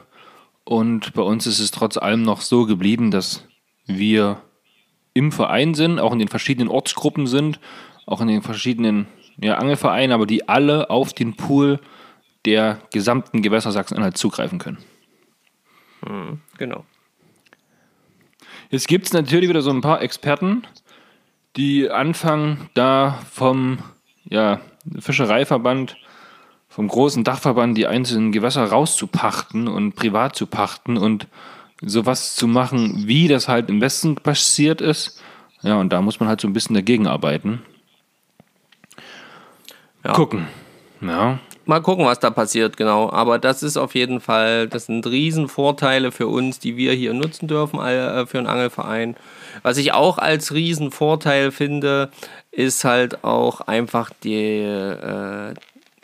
[0.64, 3.44] Und bei uns ist es trotz allem noch so geblieben, dass
[3.86, 4.42] wir
[5.14, 7.58] im Verein sind, auch in den verschiedenen Ortsgruppen sind,
[8.06, 9.06] auch in den verschiedenen
[9.40, 11.80] ja, Angelvereine, aber die alle auf den Pool
[12.46, 14.78] der gesamten Gewässer Sachsen-Anhalt zugreifen können.
[16.06, 16.84] Mhm, genau.
[18.70, 20.62] Jetzt gibt es natürlich wieder so ein paar Experten,
[21.56, 23.78] die anfangen, da vom
[24.24, 24.60] ja,
[24.98, 25.96] Fischereiverband,
[26.68, 31.26] vom großen Dachverband die einzelnen Gewässer rauszupachten und privat zu pachten und
[31.82, 35.20] sowas zu machen, wie das halt im Westen passiert ist.
[35.62, 37.62] Ja, und da muss man halt so ein bisschen dagegen arbeiten.
[40.04, 40.12] Ja.
[40.12, 40.46] Gucken.
[41.00, 41.38] Ja.
[41.70, 43.12] Mal gucken, was da passiert, genau.
[43.12, 47.46] Aber das ist auf jeden Fall, das sind Riesenvorteile für uns, die wir hier nutzen
[47.46, 49.14] dürfen äh, für einen Angelverein.
[49.62, 52.10] Was ich auch als Riesenvorteil finde,
[52.50, 55.54] ist halt auch einfach die, äh,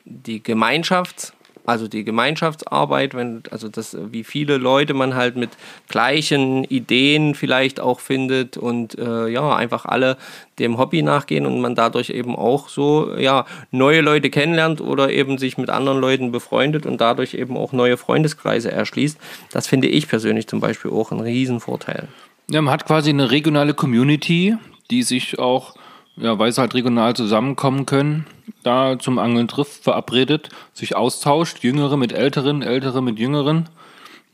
[0.04, 1.32] die Gemeinschaft
[1.66, 5.50] also die Gemeinschaftsarbeit, wenn, also das, wie viele Leute man halt mit
[5.88, 10.16] gleichen Ideen vielleicht auch findet und äh, ja, einfach alle
[10.58, 15.38] dem Hobby nachgehen und man dadurch eben auch so ja, neue Leute kennenlernt oder eben
[15.38, 19.18] sich mit anderen Leuten befreundet und dadurch eben auch neue Freundeskreise erschließt.
[19.50, 22.08] Das finde ich persönlich zum Beispiel auch ein Riesenvorteil.
[22.48, 24.56] Ja, man hat quasi eine regionale Community,
[24.90, 25.74] die sich auch
[26.16, 28.26] ja, weil sie halt regional zusammenkommen können,
[28.62, 33.68] da zum Angeln trifft, verabredet, sich austauscht, Jüngere mit Älteren, Ältere mit Jüngeren,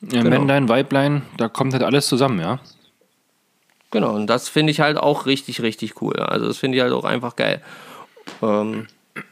[0.00, 0.30] genau.
[0.30, 2.60] Männlein, Weiblein, da kommt halt alles zusammen, ja.
[3.90, 6.16] Genau, und das finde ich halt auch richtig, richtig cool.
[6.16, 7.60] Also das finde ich halt auch einfach geil.
[8.40, 8.86] Ähm,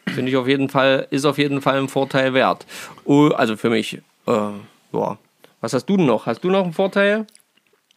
[0.06, 2.66] finde ich auf jeden Fall, ist auf jeden Fall ein Vorteil wert.
[3.04, 4.50] Oh, also für mich, äh,
[4.92, 5.18] ja.
[5.62, 6.26] Was hast du denn noch?
[6.26, 7.26] Hast du noch einen Vorteil?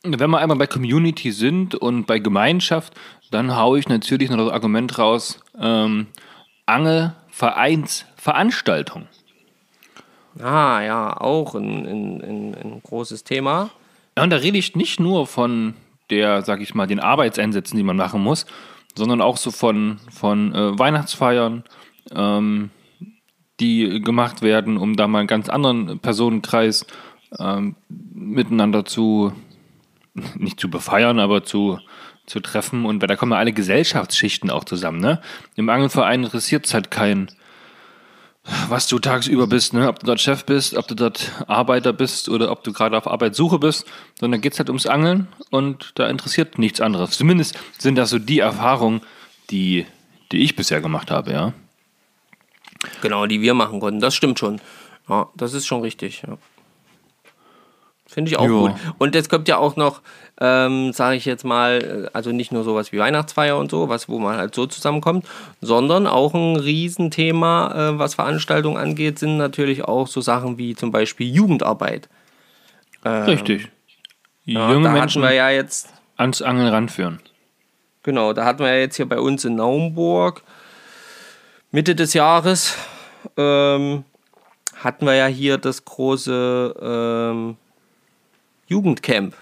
[0.04, 2.94] Wenn wir einmal bei Community sind und bei Gemeinschaft,
[3.32, 6.08] dann haue ich natürlich noch das Argument raus, ähm,
[6.66, 9.08] Angelvereinsveranstaltung.
[10.40, 13.72] Ah ja, auch ein, ein, ein, ein großes Thema.
[14.18, 15.76] Ja, und da rede ich nicht nur von
[16.10, 18.46] der, sag ich mal, den Arbeitseinsätzen, die man machen muss,
[18.96, 21.64] sondern auch so von, von äh, Weihnachtsfeiern,
[22.14, 22.70] ähm,
[23.60, 26.86] die gemacht werden, um da mal einen ganz anderen Personenkreis
[27.40, 29.34] ähm, miteinander zu,
[30.38, 31.80] nicht zu befeiern, aber zu,
[32.26, 32.86] zu treffen.
[32.86, 35.00] Und da kommen ja alle Gesellschaftsschichten auch zusammen.
[35.00, 35.22] Ne?
[35.56, 37.30] Im Angelverein interessiert es halt keinen,
[38.68, 39.88] was du tagsüber bist, ne?
[39.88, 43.08] ob du dort Chef bist, ob du dort Arbeiter bist oder ob du gerade auf
[43.08, 43.86] Arbeitssuche bist,
[44.20, 47.12] sondern geht es halt ums Angeln und da interessiert nichts anderes.
[47.12, 49.02] Zumindest sind das so die Erfahrungen,
[49.50, 49.86] die,
[50.32, 51.54] die ich bisher gemacht habe, ja.
[53.02, 54.60] Genau, die wir machen konnten, das stimmt schon.
[55.08, 56.38] Ja, das ist schon richtig, ja.
[58.14, 58.68] Finde ich auch jo.
[58.68, 58.74] gut.
[59.00, 60.02] Und es kommt ja auch noch,
[60.40, 64.20] ähm, sage ich jetzt mal, also nicht nur sowas wie Weihnachtsfeier und so, was, wo
[64.20, 65.26] man halt so zusammenkommt,
[65.62, 70.92] sondern auch ein Riesenthema, äh, was Veranstaltungen angeht, sind natürlich auch so Sachen wie zum
[70.92, 72.08] Beispiel Jugendarbeit.
[73.04, 73.70] Ähm, Richtig.
[74.46, 77.20] Ja, Junge Menschen wir ja jetzt ans Angeln ranführen.
[78.04, 80.44] Genau, da hatten wir ja jetzt hier bei uns in Naumburg
[81.72, 82.78] Mitte des Jahres
[83.36, 84.04] ähm,
[84.76, 87.58] hatten wir ja hier das große ähm,
[88.74, 89.36] Jugendcamp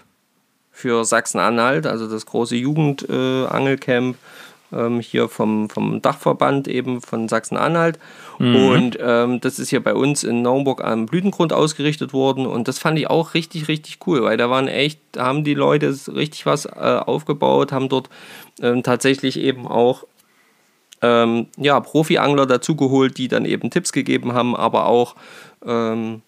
[0.72, 7.98] für Sachsen-Anhalt, also das große Jugendangelcamp äh, ähm, hier vom, vom Dachverband eben von Sachsen-Anhalt.
[8.40, 8.56] Mhm.
[8.56, 12.46] Und ähm, das ist hier bei uns in Naumburg am Blütengrund ausgerichtet worden.
[12.46, 15.96] Und das fand ich auch richtig, richtig cool, weil da waren echt, haben die Leute
[16.14, 18.10] richtig was äh, aufgebaut, haben dort
[18.62, 20.06] ähm, tatsächlich eben auch
[21.02, 25.16] ähm, ja, Profi-Angler dazugeholt, die dann eben Tipps gegeben haben, aber auch
[25.66, 26.22] ähm,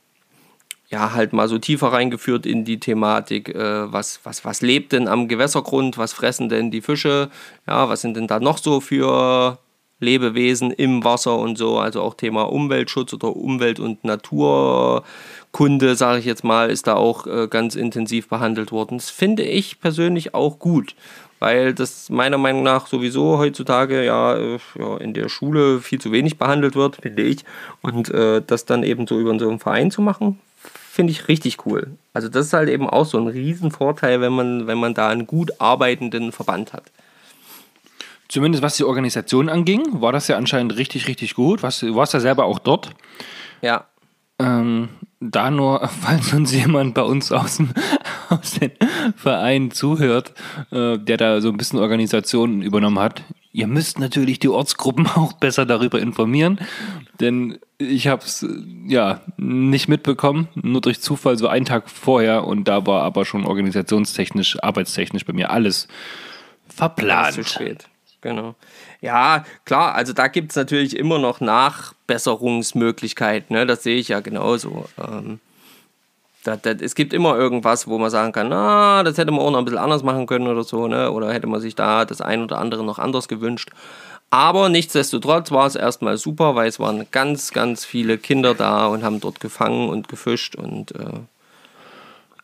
[0.93, 5.07] ja, halt mal so tiefer reingeführt in die Thematik, äh, was, was, was lebt denn
[5.07, 7.31] am Gewässergrund, was fressen denn die Fische,
[7.67, 9.57] ja, was sind denn da noch so für
[9.99, 16.25] Lebewesen im Wasser und so, also auch Thema Umweltschutz oder Umwelt- und Naturkunde, sage ich
[16.25, 18.99] jetzt mal, ist da auch äh, ganz intensiv behandelt worden.
[18.99, 20.95] Das finde ich persönlich auch gut,
[21.39, 26.11] weil das meiner Meinung nach sowieso heutzutage ja, äh, ja in der Schule viel zu
[26.11, 27.43] wenig behandelt wird, finde ich.
[27.81, 30.39] Und äh, das dann eben so über so einen Verein zu machen,
[30.93, 31.97] finde ich richtig cool.
[32.13, 35.25] Also das ist halt eben auch so ein Riesenvorteil, wenn man, wenn man da einen
[35.25, 36.83] gut arbeitenden Verband hat.
[38.29, 41.63] Zumindest was die Organisation anging, war das ja anscheinend richtig, richtig gut.
[41.63, 42.91] Was, du warst ja selber auch dort.
[43.63, 43.85] Ja.
[44.37, 44.89] Ähm,
[45.19, 47.71] da nur, falls uns jemand bei uns aus dem,
[48.29, 48.71] aus den
[49.15, 50.33] Vereinen zuhört,
[50.69, 53.23] äh, der da so ein bisschen Organisationen übernommen hat.
[53.55, 56.59] Ihr müsst natürlich die Ortsgruppen auch besser darüber informieren,
[57.19, 58.43] denn ich habe es
[58.87, 63.45] ja nicht mitbekommen, nur durch Zufall so einen Tag vorher und da war aber schon
[63.45, 65.87] organisationstechnisch, arbeitstechnisch bei mir alles
[66.67, 67.35] verplant.
[67.35, 67.87] Zu spät.
[68.21, 68.55] Genau.
[69.01, 73.67] Ja, klar, also da gibt es natürlich immer noch Nachbesserungsmöglichkeiten, ne?
[73.67, 74.85] das sehe ich ja genauso.
[74.97, 75.41] Ähm,
[76.43, 79.51] das, das, es gibt immer irgendwas, wo man sagen kann, na, das hätte man auch
[79.51, 81.11] noch ein bisschen anders machen können oder so, ne?
[81.11, 83.69] oder hätte man sich da das ein oder andere noch anders gewünscht.
[84.29, 89.03] Aber nichtsdestotrotz war es erstmal super, weil es waren ganz, ganz viele Kinder da und
[89.03, 91.19] haben dort gefangen und gefischt und äh,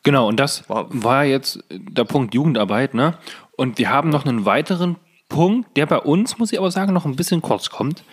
[0.04, 3.18] Genau, und das war, war jetzt der Punkt Jugendarbeit, ne?
[3.58, 4.96] Und wir haben noch einen weiteren
[5.28, 8.04] Punkt, der bei uns, muss ich aber sagen, noch ein bisschen kurz kommt.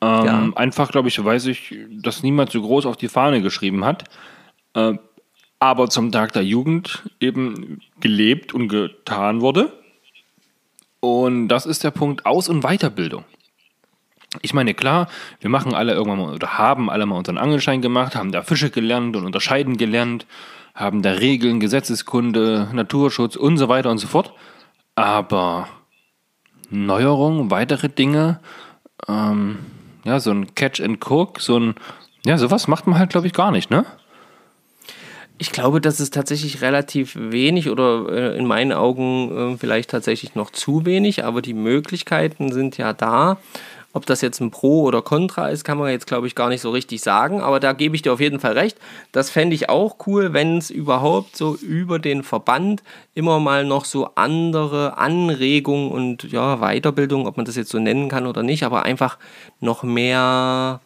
[0.00, 0.48] Ähm, ja.
[0.56, 4.04] Einfach, glaube ich, weiß ich, dass niemand so groß auf die Fahne geschrieben hat.
[4.74, 4.94] Äh,
[5.62, 9.72] aber zum Tag der Jugend eben gelebt und getan wurde.
[10.98, 13.24] Und das ist der Punkt Aus- und Weiterbildung.
[14.40, 15.06] Ich meine, klar,
[15.38, 18.70] wir machen alle irgendwann mal oder haben alle mal unseren Angelschein gemacht, haben da Fische
[18.70, 20.26] gelernt und unterscheiden gelernt,
[20.74, 24.32] haben da Regeln, Gesetzeskunde, Naturschutz und so weiter und so fort.
[24.96, 25.68] Aber
[26.70, 28.40] Neuerungen, weitere Dinge.
[29.06, 29.58] Ähm,
[30.02, 31.76] ja, so ein Catch and Cook, so ein,
[32.26, 33.86] ja, sowas macht man halt, glaube ich, gar nicht, ne?
[35.42, 40.36] Ich glaube, das ist tatsächlich relativ wenig oder äh, in meinen Augen äh, vielleicht tatsächlich
[40.36, 43.38] noch zu wenig, aber die Möglichkeiten sind ja da.
[43.92, 46.60] Ob das jetzt ein Pro oder Contra ist, kann man jetzt, glaube ich, gar nicht
[46.60, 47.40] so richtig sagen.
[47.40, 48.78] Aber da gebe ich dir auf jeden Fall recht.
[49.10, 52.84] Das fände ich auch cool, wenn es überhaupt so über den Verband
[53.16, 58.08] immer mal noch so andere Anregungen und ja, Weiterbildung, ob man das jetzt so nennen
[58.08, 59.18] kann oder nicht, aber einfach
[59.58, 60.80] noch mehr.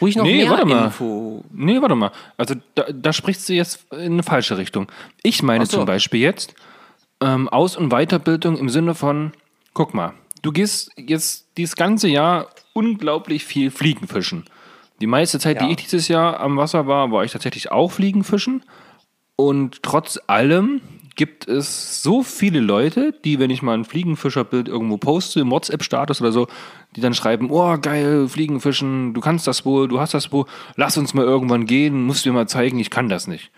[0.00, 0.84] Ruhig noch nee, mehr warte mal.
[0.86, 1.44] Info.
[1.52, 2.10] Nee, warte mal.
[2.36, 4.88] Also da, da sprichst du jetzt in eine falsche Richtung.
[5.22, 5.78] Ich meine so.
[5.78, 6.54] zum Beispiel jetzt
[7.20, 9.32] ähm, Aus- und Weiterbildung im Sinne von,
[9.72, 14.44] guck mal, du gehst jetzt dieses ganze Jahr unglaublich viel Fliegenfischen.
[15.00, 15.66] Die meiste Zeit, ja.
[15.66, 18.62] die ich dieses Jahr am Wasser war, war ich tatsächlich auch Fliegenfischen.
[19.36, 20.80] Und trotz allem
[21.14, 26.20] gibt es so viele Leute, die, wenn ich mal ein Fliegenfischerbild irgendwo poste, im WhatsApp-Status
[26.20, 26.48] oder so,
[26.96, 30.46] die dann schreiben, oh geil, Fliegenfischen, du kannst das wohl, du hast das wohl,
[30.76, 33.50] lass uns mal irgendwann gehen, musst du mir mal zeigen, ich kann das nicht.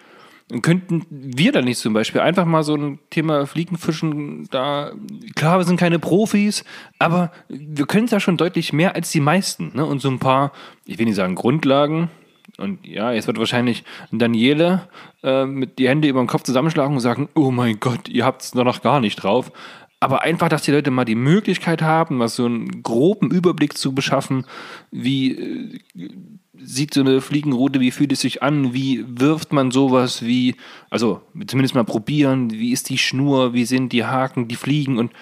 [0.53, 4.93] Und könnten wir da nicht zum Beispiel einfach mal so ein Thema Fliegenfischen da,
[5.35, 6.63] klar, wir sind keine Profis,
[7.01, 9.73] aber wir können es ja schon deutlich mehr als die meisten.
[9.75, 9.85] Ne?
[9.85, 10.53] Und so ein paar,
[10.85, 12.11] ich will nicht sagen Grundlagen,
[12.59, 14.89] und ja, jetzt wird wahrscheinlich Daniele
[15.23, 18.43] äh, mit die Hände über den Kopf zusammenschlagen und sagen, oh mein Gott, ihr habt
[18.43, 19.53] es noch gar nicht drauf.
[19.99, 23.95] Aber einfach, dass die Leute mal die Möglichkeit haben, mal so einen groben Überblick zu
[23.95, 24.47] beschaffen,
[24.91, 26.11] wie äh,
[26.59, 30.57] sieht so eine Fliegenroute, wie fühlt es sich an, wie wirft man sowas, wie,
[30.91, 35.13] also zumindest mal probieren, wie ist die Schnur, wie sind die Haken, die Fliegen und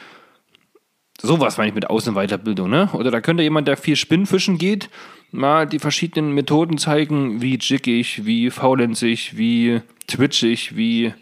[1.24, 2.88] sowas meine ich mit Außenweiterbildung, ne?
[2.92, 4.90] Oder da könnte jemand, der viel Spinnfischen geht,
[5.30, 11.14] mal die verschiedenen Methoden zeigen, wie jiggig, wie faulenzig, wie twitchig, wie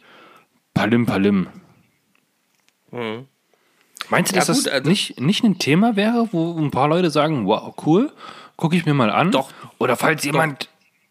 [0.74, 1.48] palim palim.
[2.90, 3.26] Mhm.
[4.10, 6.88] Meinst du, dass ja, gut, das also nicht, nicht ein Thema wäre, wo ein paar
[6.88, 8.12] Leute sagen, wow, cool,
[8.56, 9.30] gucke ich mir mal an.
[9.30, 9.50] Doch.
[9.78, 10.68] Oder falls jemand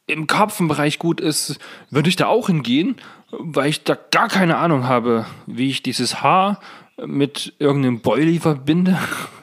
[0.08, 1.58] im Karpfenbereich gut ist,
[1.90, 2.98] würde ich da auch hingehen,
[3.32, 6.60] weil ich da gar keine Ahnung habe, wie ich dieses Haar
[7.06, 8.98] mit irgendeinem Boilie verbinde.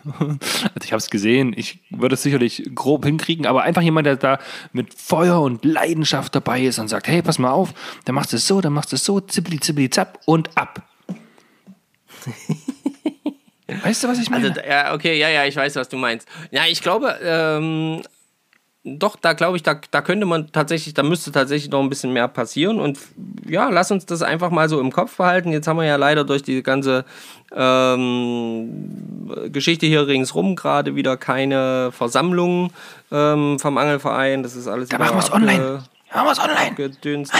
[0.19, 0.39] also
[0.85, 4.39] ich habe es gesehen, ich würde es sicherlich grob hinkriegen, aber einfach jemand, der da
[4.73, 8.37] mit Feuer und Leidenschaft dabei ist und sagt, hey, pass mal auf, dann machst du
[8.37, 10.83] es so, dann machst du es so, zippli, zippli, zapp und ab.
[13.83, 14.49] Weißt du, was ich meine?
[14.49, 16.27] Also, ja, okay, ja, ja, ich weiß, was du meinst.
[16.51, 18.03] Ja, ich glaube, ähm,
[18.97, 22.13] doch, da glaube ich, da, da könnte man tatsächlich, da müsste tatsächlich noch ein bisschen
[22.13, 22.81] mehr passieren.
[22.81, 22.99] Und
[23.47, 25.53] ja, lass uns das einfach mal so im Kopf behalten.
[25.53, 27.05] Jetzt haben wir ja leider durch die ganze
[27.55, 32.73] ähm, Geschichte hier ringsrum gerade wieder keine Versammlung
[33.13, 34.43] ähm, vom Angelverein.
[34.43, 35.83] Das ist alles da machen wir es online.
[36.15, 36.75] Machen wir es online.
[36.75, 37.35] Gedünst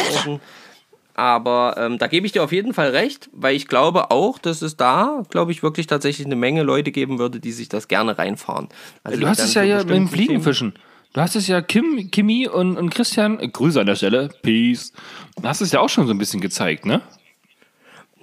[1.19, 4.63] aber ähm, da gebe ich dir auf jeden Fall recht, weil ich glaube auch, dass
[4.63, 8.17] es da, glaube ich, wirklich tatsächlich eine Menge Leute geben würde, die sich das gerne
[8.17, 8.69] reinfahren.
[9.03, 10.75] Also du hast es ja hier mit dem Fliegenfischen.
[11.13, 14.93] Du hast es ja Kim, Kimi und, und Christian, äh, Grüße an der Stelle, Peace.
[15.37, 17.01] Du hast es ja auch schon so ein bisschen gezeigt, ne?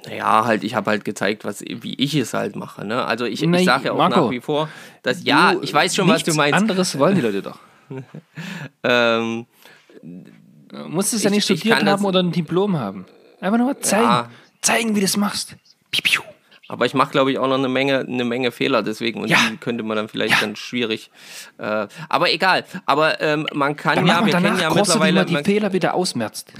[0.05, 2.85] Naja, halt, ich habe halt gezeigt, was, wie ich es halt mache.
[2.85, 3.03] Ne?
[3.03, 4.69] Also ich, ich sage ja auch Marco, nach wie vor,
[5.01, 6.53] dass ja, ich weiß schon, was du meinst.
[6.53, 7.57] anderes wollen die Leute doch.
[8.83, 9.47] ähm,
[10.75, 13.05] Du musst es ja nicht studiert haben oder ein Diplom haben.
[13.39, 14.03] Einfach nur zeigen.
[14.03, 14.29] Ja.
[14.61, 15.55] Zeigen, wie du das machst.
[15.91, 16.21] Piu, piu.
[16.67, 19.37] Aber ich mache, glaube ich, auch noch eine Menge, eine Menge Fehler, deswegen und ja.
[19.49, 20.41] die könnte man dann vielleicht ja.
[20.41, 21.11] dann schwierig.
[21.57, 22.65] Äh, aber egal.
[22.85, 25.25] Aber ähm, man kann dann ja, wir kennen ja mittlerweile.
[25.25, 26.51] Du, die Fehler wieder ausmerzt.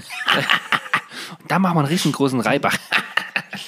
[1.48, 2.78] dann machen wir einen riesengroßen Reibach.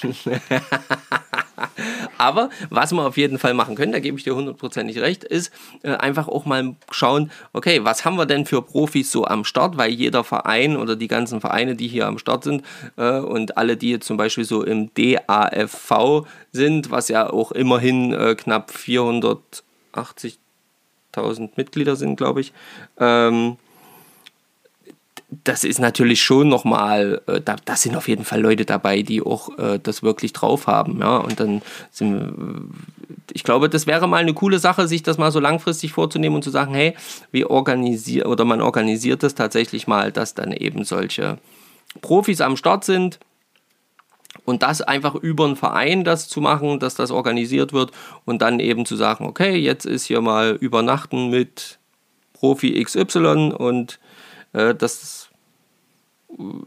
[2.18, 5.52] Aber was wir auf jeden Fall machen können, da gebe ich dir hundertprozentig recht, ist
[5.82, 9.78] äh, einfach auch mal schauen, okay, was haben wir denn für Profis so am Start,
[9.78, 12.64] weil jeder Verein oder die ganzen Vereine, die hier am Start sind
[12.96, 18.12] äh, und alle, die jetzt zum Beispiel so im DAFV sind, was ja auch immerhin
[18.12, 22.52] äh, knapp 480.000 Mitglieder sind, glaube ich,
[22.98, 23.56] ähm,
[25.30, 29.20] das ist natürlich schon nochmal, äh, da, da sind auf jeden Fall Leute dabei, die
[29.20, 31.00] auch äh, das wirklich drauf haben.
[31.00, 31.18] Ja?
[31.18, 31.60] Und dann
[31.90, 32.62] sind wir,
[33.32, 36.44] ich glaube, das wäre mal eine coole Sache, sich das mal so langfristig vorzunehmen und
[36.44, 36.94] zu sagen, hey,
[37.30, 41.38] wir organisieren oder man organisiert das tatsächlich mal, dass dann eben solche
[42.00, 43.18] Profis am Start sind.
[44.44, 47.90] Und das einfach über einen Verein das zu machen, dass das organisiert wird
[48.24, 51.78] und dann eben zu sagen, okay, jetzt ist hier mal Übernachten mit
[52.32, 53.98] Profi XY und
[54.52, 55.17] äh, das,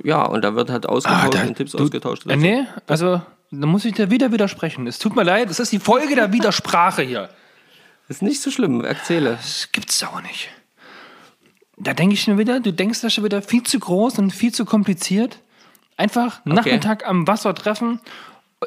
[0.03, 2.25] ja, und da wird halt ausgetauscht ah, da, und Tipps du, ausgetauscht.
[2.27, 4.87] Äh, nee, also da muss ich dir wieder widersprechen.
[4.87, 7.29] Es tut mir leid, es ist die Folge der Widersprache hier.
[8.07, 9.31] Ist nicht so schlimm, erzähle.
[9.31, 10.49] Das gibt's auch nicht.
[11.77, 14.53] Da denke ich schon wieder, du denkst das schon wieder viel zu groß und viel
[14.53, 15.39] zu kompliziert.
[15.97, 16.55] Einfach okay.
[16.55, 17.99] Nachmittag am Wasser treffen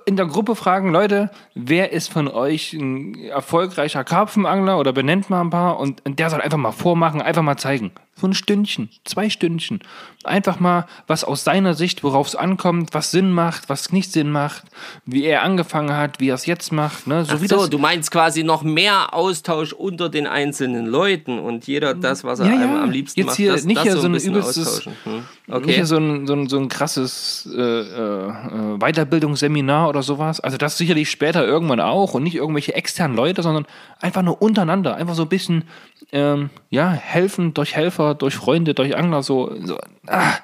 [0.06, 5.40] in der Gruppe fragen, Leute, wer ist von euch ein erfolgreicher Karpfenangler oder benennt mal
[5.40, 7.92] ein paar und der soll einfach mal vormachen, einfach mal zeigen.
[8.16, 9.80] So ein Stündchen, zwei Stündchen.
[10.22, 14.30] Einfach mal was aus seiner Sicht, worauf es ankommt, was Sinn macht, was nicht Sinn
[14.30, 14.62] macht,
[15.04, 17.08] wie er angefangen hat, wie er es jetzt macht.
[17.08, 17.24] Ne?
[17.24, 21.94] So, Ach so du meinst quasi noch mehr Austausch unter den einzelnen Leuten und jeder
[21.94, 22.82] das, was er ja, ja.
[22.82, 23.36] am liebsten jetzt macht.
[23.36, 25.24] Hier das, nicht das hier so, so ein übelstes, hm.
[25.48, 25.66] okay.
[25.66, 30.38] nicht hier so ein, so ein, so ein krasses äh, äh, Weiterbildungsseminar oder sowas.
[30.38, 33.66] Also das sicherlich später irgendwann auch und nicht irgendwelche externen Leute, sondern
[34.00, 34.94] einfach nur untereinander.
[34.94, 35.64] Einfach so ein bisschen
[36.12, 40.34] ähm, ja, helfen durch Helfer, durch Freunde, durch Angler, so, so ah,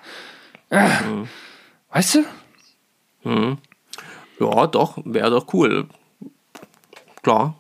[0.71, 1.01] ah.
[1.03, 1.29] Mhm.
[1.91, 2.25] weißt du?
[3.29, 3.59] Mhm.
[4.41, 5.87] Ja, doch, wäre doch cool.
[7.23, 7.55] Klar.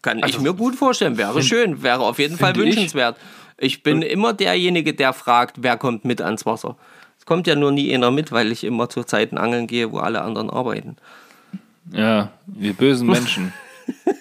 [0.00, 3.18] Kann also, ich mir gut vorstellen, wäre schön, wäre auf jeden Fall wünschenswert.
[3.58, 6.76] Ich, ich bin äh, immer derjenige, der fragt, wer kommt mit ans Wasser.
[7.18, 9.98] Es kommt ja nur nie einer mit, weil ich immer zu Zeiten angeln gehe, wo
[9.98, 10.96] alle anderen arbeiten.
[11.92, 13.52] Ja, wir bösen Menschen.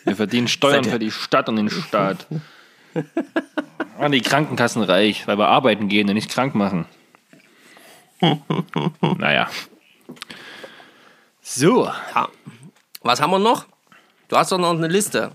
[0.03, 2.27] wir verdienen Steuern für die Stadt und den Staat.
[3.97, 6.85] An die Krankenkassen reich, weil wir arbeiten gehen und nicht krank machen.
[9.17, 9.47] naja.
[11.41, 11.85] So.
[12.15, 12.29] Ja.
[13.01, 13.65] Was haben wir noch?
[14.29, 15.31] Du hast doch noch eine Liste.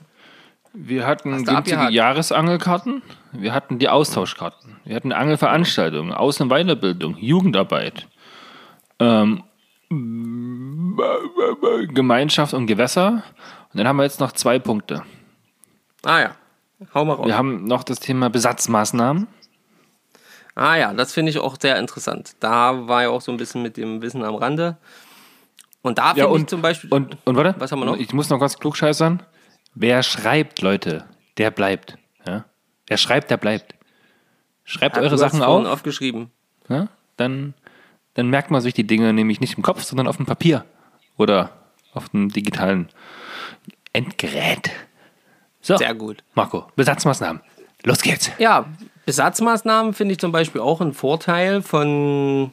[0.72, 3.02] Wir hatten günstige Jahresangelkarten,
[3.32, 8.06] wir hatten die Austauschkarten, wir hatten Angelveranstaltungen, Außen- und Weiterbildung, Jugendarbeit,
[9.00, 9.42] ähm,
[11.94, 13.22] Gemeinschaft und Gewässer.
[13.72, 15.02] Und dann haben wir jetzt noch zwei Punkte.
[16.04, 16.34] Ah ja.
[16.94, 17.26] Hau mal raus.
[17.26, 19.26] Wir haben noch das Thema Besatzmaßnahmen.
[20.54, 22.34] Ah ja, das finde ich auch sehr interessant.
[22.40, 24.76] Da war ja auch so ein bisschen mit dem Wissen am Rande.
[25.82, 26.92] Und da finde ja, ich zum Beispiel.
[26.92, 27.96] Und, und warte, was haben wir noch?
[27.96, 29.22] Ich muss noch ganz klug scheißern.
[29.74, 31.04] Wer schreibt, Leute,
[31.36, 31.96] der bleibt.
[32.26, 32.44] Ja?
[32.86, 33.74] Wer schreibt, der bleibt.
[34.64, 35.64] Schreibt ja, eure Sachen auf.
[35.66, 36.30] aufgeschrieben.
[36.68, 36.88] Ja?
[37.16, 37.54] Dann,
[38.14, 40.64] dann merkt man sich die Dinge nämlich nicht im Kopf, sondern auf dem Papier
[41.16, 41.52] oder
[41.94, 42.88] auf dem digitalen
[43.92, 44.70] Endgerät.
[45.68, 46.24] So, Sehr gut.
[46.34, 47.42] Marco, Besatzmaßnahmen.
[47.82, 48.30] Los geht's.
[48.38, 48.64] Ja,
[49.04, 52.50] Besatzmaßnahmen finde ich zum Beispiel auch ein Vorteil von,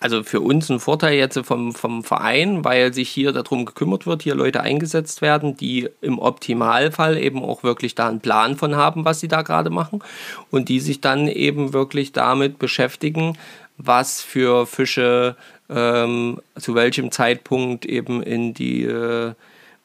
[0.00, 4.22] also für uns ein Vorteil jetzt vom, vom Verein, weil sich hier darum gekümmert wird,
[4.22, 9.04] hier Leute eingesetzt werden, die im Optimalfall eben auch wirklich da einen Plan von haben,
[9.04, 10.02] was sie da gerade machen
[10.50, 13.36] und die sich dann eben wirklich damit beschäftigen,
[13.76, 15.36] was für Fische
[15.68, 19.34] ähm, zu welchem Zeitpunkt eben in die äh,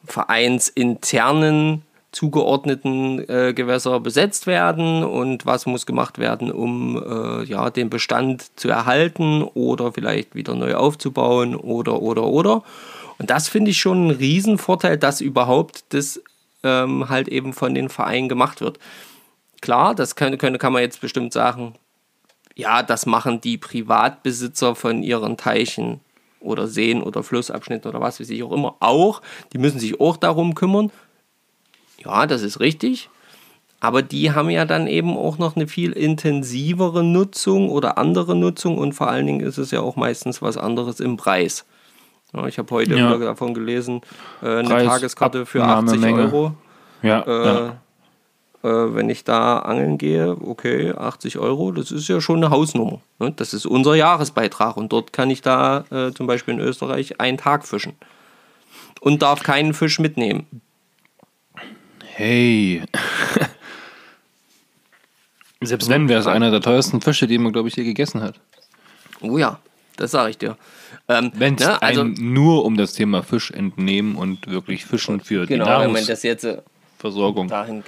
[0.06, 1.82] vereinsinternen
[2.16, 8.58] zugeordneten äh, Gewässer besetzt werden und was muss gemacht werden, um äh, ja, den Bestand
[8.58, 12.64] zu erhalten oder vielleicht wieder neu aufzubauen oder oder oder.
[13.18, 16.22] Und das finde ich schon ein Riesenvorteil, dass überhaupt das
[16.64, 18.80] ähm, halt eben von den Vereinen gemacht wird.
[19.60, 21.76] Klar, das kann, kann, kann man jetzt bestimmt sagen,
[22.56, 26.00] ja, das machen die Privatbesitzer von ihren Teichen
[26.40, 29.22] oder Seen oder Flussabschnitten oder was weiß ich auch immer auch.
[29.52, 30.92] Die müssen sich auch darum kümmern.
[32.06, 33.10] Ja, das ist richtig.
[33.80, 38.78] Aber die haben ja dann eben auch noch eine viel intensivere Nutzung oder andere Nutzung
[38.78, 41.66] und vor allen Dingen ist es ja auch meistens was anderes im Preis.
[42.34, 43.16] Ja, ich habe heute ja.
[43.18, 44.02] davon gelesen,
[44.42, 46.24] äh, eine Preis, Tageskarte für 80 Menge.
[46.24, 46.54] Euro.
[47.04, 47.72] Ja, äh.
[48.66, 53.00] Äh, wenn ich da angeln gehe, okay, 80 Euro, das ist ja schon eine Hausnummer.
[53.20, 53.32] Ne?
[53.36, 57.38] Das ist unser Jahresbeitrag und dort kann ich da äh, zum Beispiel in Österreich einen
[57.38, 57.94] Tag fischen
[59.02, 60.48] und darf keinen Fisch mitnehmen.
[62.18, 62.82] Hey.
[65.62, 68.40] Selbst wenn, wäre es einer der teuersten Fische, die man, glaube ich, je gegessen hat.
[69.20, 69.60] Oh ja,
[69.98, 70.56] das sage ich dir.
[71.10, 75.46] Ähm, wenn es ne, also, nur um das Thema Fisch entnehmen und wirklich Fischen für
[75.46, 76.62] genau, die Nahrungs wenn man das jetzt äh,
[76.98, 77.50] Versorgung.
[77.50, 77.84] Dahin,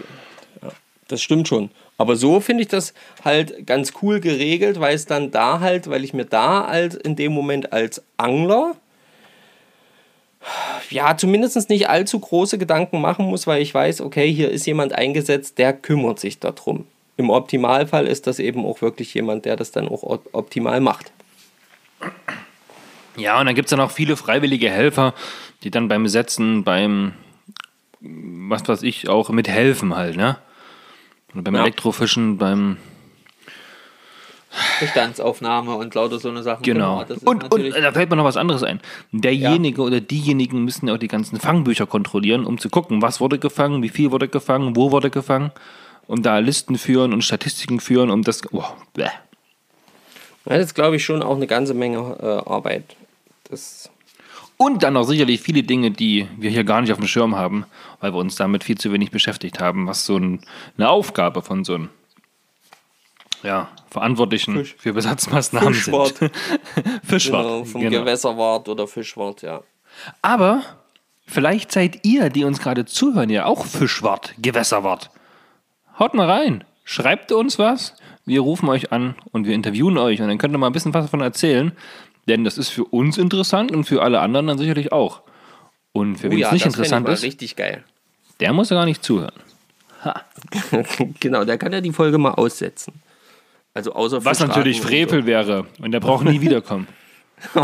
[0.61, 0.71] ja,
[1.07, 1.69] das stimmt schon.
[1.97, 6.03] Aber so finde ich das halt ganz cool geregelt, weil es dann da halt, weil
[6.03, 8.75] ich mir da halt in dem Moment als Angler
[10.89, 14.93] ja, zumindest nicht allzu große Gedanken machen muss, weil ich weiß, okay, hier ist jemand
[14.93, 16.85] eingesetzt, der kümmert sich darum.
[17.17, 21.11] Im Optimalfall ist das eben auch wirklich jemand, der das dann auch optimal macht.
[23.15, 25.13] Ja, und dann gibt es dann auch viele freiwillige Helfer,
[25.63, 27.13] die dann beim Setzen, beim,
[27.99, 30.37] was weiß ich, auch mithelfen halt, ne?
[31.33, 31.61] Oder beim ja.
[31.61, 32.77] Elektrofischen, beim
[34.79, 36.63] Bestandsaufnahme und lauter so eine Sachen.
[36.63, 37.03] Genau.
[37.07, 38.79] genau und, und da fällt mir noch was anderes ein.
[39.11, 39.87] Derjenige ja.
[39.87, 43.83] oder diejenigen müssen ja auch die ganzen Fangbücher kontrollieren, um zu gucken, was wurde gefangen,
[43.83, 45.51] wie viel wurde gefangen, wo wurde gefangen.
[46.07, 48.41] Und da Listen führen und Statistiken führen, um das.
[48.53, 48.63] Oh,
[48.93, 49.09] bäh.
[50.45, 52.95] Das ist, glaube ich, schon auch eine ganze Menge äh, Arbeit.
[53.49, 53.89] Das
[54.57, 57.65] und dann auch sicherlich viele Dinge, die wir hier gar nicht auf dem Schirm haben,
[58.01, 60.39] weil wir uns damit viel zu wenig beschäftigt haben, was so ein,
[60.77, 61.89] eine Aufgabe von so einem
[63.43, 64.75] ja, Verantwortlichen Fisch.
[64.77, 66.17] für Besatzmaßnahmen Fischwart.
[66.17, 66.31] sind.
[67.03, 67.45] Fischwart.
[67.47, 67.99] Genau, vom genau.
[67.99, 69.61] Gewässerwart oder Fischwart, ja.
[70.21, 70.61] Aber
[71.25, 75.09] vielleicht seid ihr, die uns gerade zuhören, ja auch Fischwart, Gewässerwart.
[75.99, 80.27] Haut mal rein, schreibt uns was, wir rufen euch an und wir interviewen euch und
[80.27, 81.71] dann könnt ihr mal ein bisschen was davon erzählen,
[82.27, 85.21] denn das ist für uns interessant und für alle anderen dann sicherlich auch.
[85.93, 87.83] Und für oh wen ja, es nicht interessant ist, richtig geil.
[88.39, 89.33] der muss ja gar nicht zuhören.
[91.19, 93.01] genau, der kann ja die Folge mal aussetzen.
[93.77, 95.27] Also außer Was natürlich Frevel so.
[95.27, 96.87] wäre und der braucht nie wiederkommen.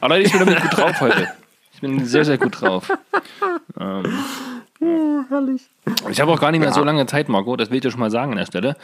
[0.00, 1.26] Aber ich bin damit gut drauf heute.
[1.74, 2.96] Ich bin sehr, sehr gut drauf.
[3.80, 4.04] Ähm,
[4.78, 5.62] ja, herrlich.
[6.08, 6.74] Ich habe auch gar nicht mehr ja.
[6.74, 8.76] so lange Zeit, Marco, das will ich dir schon mal sagen an der Stelle.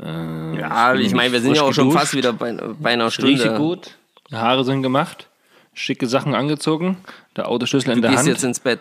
[0.00, 3.12] Äh, ja, ich, ich meine, wir sind ja auch schon fast wieder bei, bei einer
[3.12, 3.30] Stunde.
[3.30, 3.96] Rieche gut,
[4.32, 5.28] Haare sind gemacht,
[5.72, 6.96] schicke Sachen angezogen,
[7.36, 8.22] der Autoschlüssel du in der Hand.
[8.22, 8.80] Du gehst jetzt ins Bett.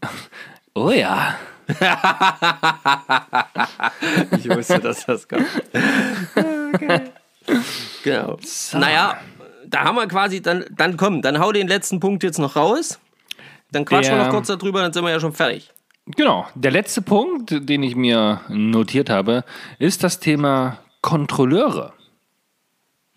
[0.76, 1.36] Oh ja.
[4.38, 5.46] ich wusste, dass das kommt.
[6.74, 7.00] okay.
[8.02, 8.38] Genau.
[8.42, 8.78] So.
[8.78, 9.18] Naja,
[9.66, 12.98] da haben wir quasi, dann, dann komm, dann hau den letzten Punkt jetzt noch raus.
[13.72, 15.70] Dann quatschen Der, wir noch kurz darüber, dann sind wir ja schon fertig.
[16.06, 16.46] Genau.
[16.54, 19.44] Der letzte Punkt, den ich mir notiert habe,
[19.78, 21.92] ist das Thema Kontrolleure.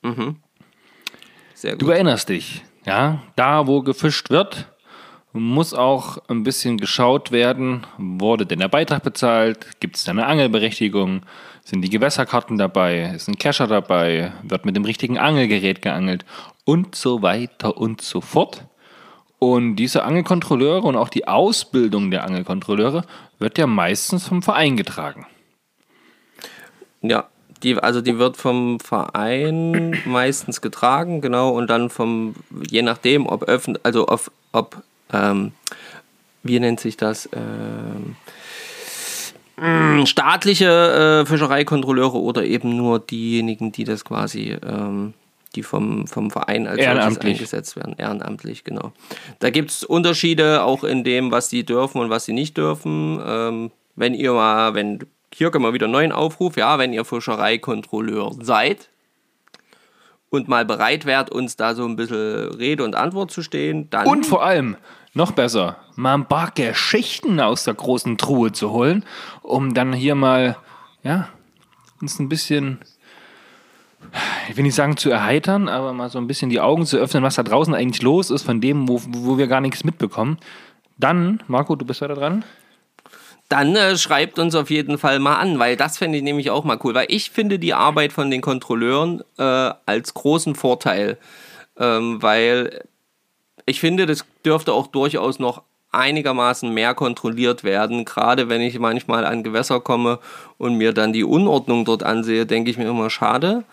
[0.02, 0.38] Mhm.
[1.54, 1.82] Sehr gut.
[1.82, 3.22] Du erinnerst dich, ja?
[3.36, 4.72] Da, wo gefischt wird,
[5.40, 10.26] muss auch ein bisschen geschaut werden, wurde denn der Beitrag bezahlt, gibt es da eine
[10.26, 11.22] Angelberechtigung,
[11.64, 16.26] sind die Gewässerkarten dabei, ist ein Kescher dabei, wird mit dem richtigen Angelgerät geangelt?
[16.64, 18.66] Und so weiter und so fort.
[19.40, 23.04] Und diese Angelkontrolleure und auch die Ausbildung der Angelkontrolleure
[23.40, 25.28] wird ja meistens vom Verein getragen.
[27.02, 27.28] Ja,
[27.64, 32.36] die, also die wird vom Verein meistens getragen, genau, und dann vom,
[32.70, 34.84] je nachdem, ob öffentlich, also ob, ob
[35.14, 35.52] ähm,
[36.44, 37.30] wie nennt sich das?
[37.34, 38.16] Ähm,
[39.58, 45.14] mm, staatliche äh, Fischereikontrolleure oder eben nur diejenigen, die das quasi, ähm,
[45.56, 47.96] die vom, vom Verein als eingesetzt werden.
[47.98, 48.92] Ehrenamtlich, genau.
[49.40, 53.20] Da gibt es Unterschiede auch in dem, was sie dürfen und was sie nicht dürfen.
[53.26, 55.00] Ähm, wenn ihr mal, wenn,
[55.34, 58.90] hier können wir wieder einen neuen Aufruf, ja, wenn ihr Fischereikontrolleur seid,
[60.30, 64.08] und mal bereit wärt, uns da so ein bisschen Rede und Antwort zu stehen, dann.
[64.08, 64.76] Und vor allem,
[65.14, 69.04] noch besser, mal ein paar Geschichten aus der großen Truhe zu holen,
[69.42, 70.58] um dann hier mal,
[71.04, 71.30] ja,
[72.00, 72.80] uns ein bisschen
[74.50, 77.24] ich will nicht sagen zu erheitern, aber mal so ein bisschen die Augen zu öffnen,
[77.24, 80.38] was da draußen eigentlich los ist, von dem, wo, wo wir gar nichts mitbekommen.
[80.98, 82.44] Dann, Marco, du bist weiter dran.
[83.50, 86.64] Dann äh, schreibt uns auf jeden Fall mal an, weil das fände ich nämlich auch
[86.64, 91.18] mal cool, weil ich finde die Arbeit von den Kontrolleuren äh, als großen Vorteil,
[91.78, 92.84] ähm, weil
[93.68, 95.62] ich finde, das dürfte auch durchaus noch
[95.92, 98.06] einigermaßen mehr kontrolliert werden.
[98.06, 100.20] Gerade wenn ich manchmal an Gewässer komme
[100.58, 103.64] und mir dann die Unordnung dort ansehe, denke ich mir immer schade,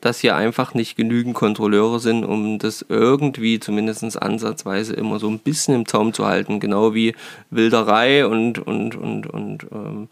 [0.00, 5.38] dass hier einfach nicht genügend Kontrolleure sind, um das irgendwie zumindest ansatzweise immer so ein
[5.38, 6.58] bisschen im Zaum zu halten.
[6.58, 7.14] Genau wie
[7.50, 10.08] Wilderei und, und, und, und ähm,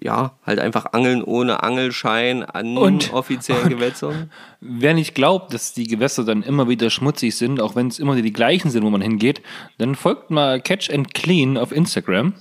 [0.00, 4.30] ja, halt einfach Angeln ohne Angelschein an Und- offiziellen Gewässern.
[4.60, 8.16] Wer nicht glaubt, dass die Gewässer dann immer wieder schmutzig sind, auch wenn es immer
[8.20, 9.42] die gleichen sind, wo man hingeht,
[9.78, 12.34] dann folgt mal Catch and Clean auf Instagram.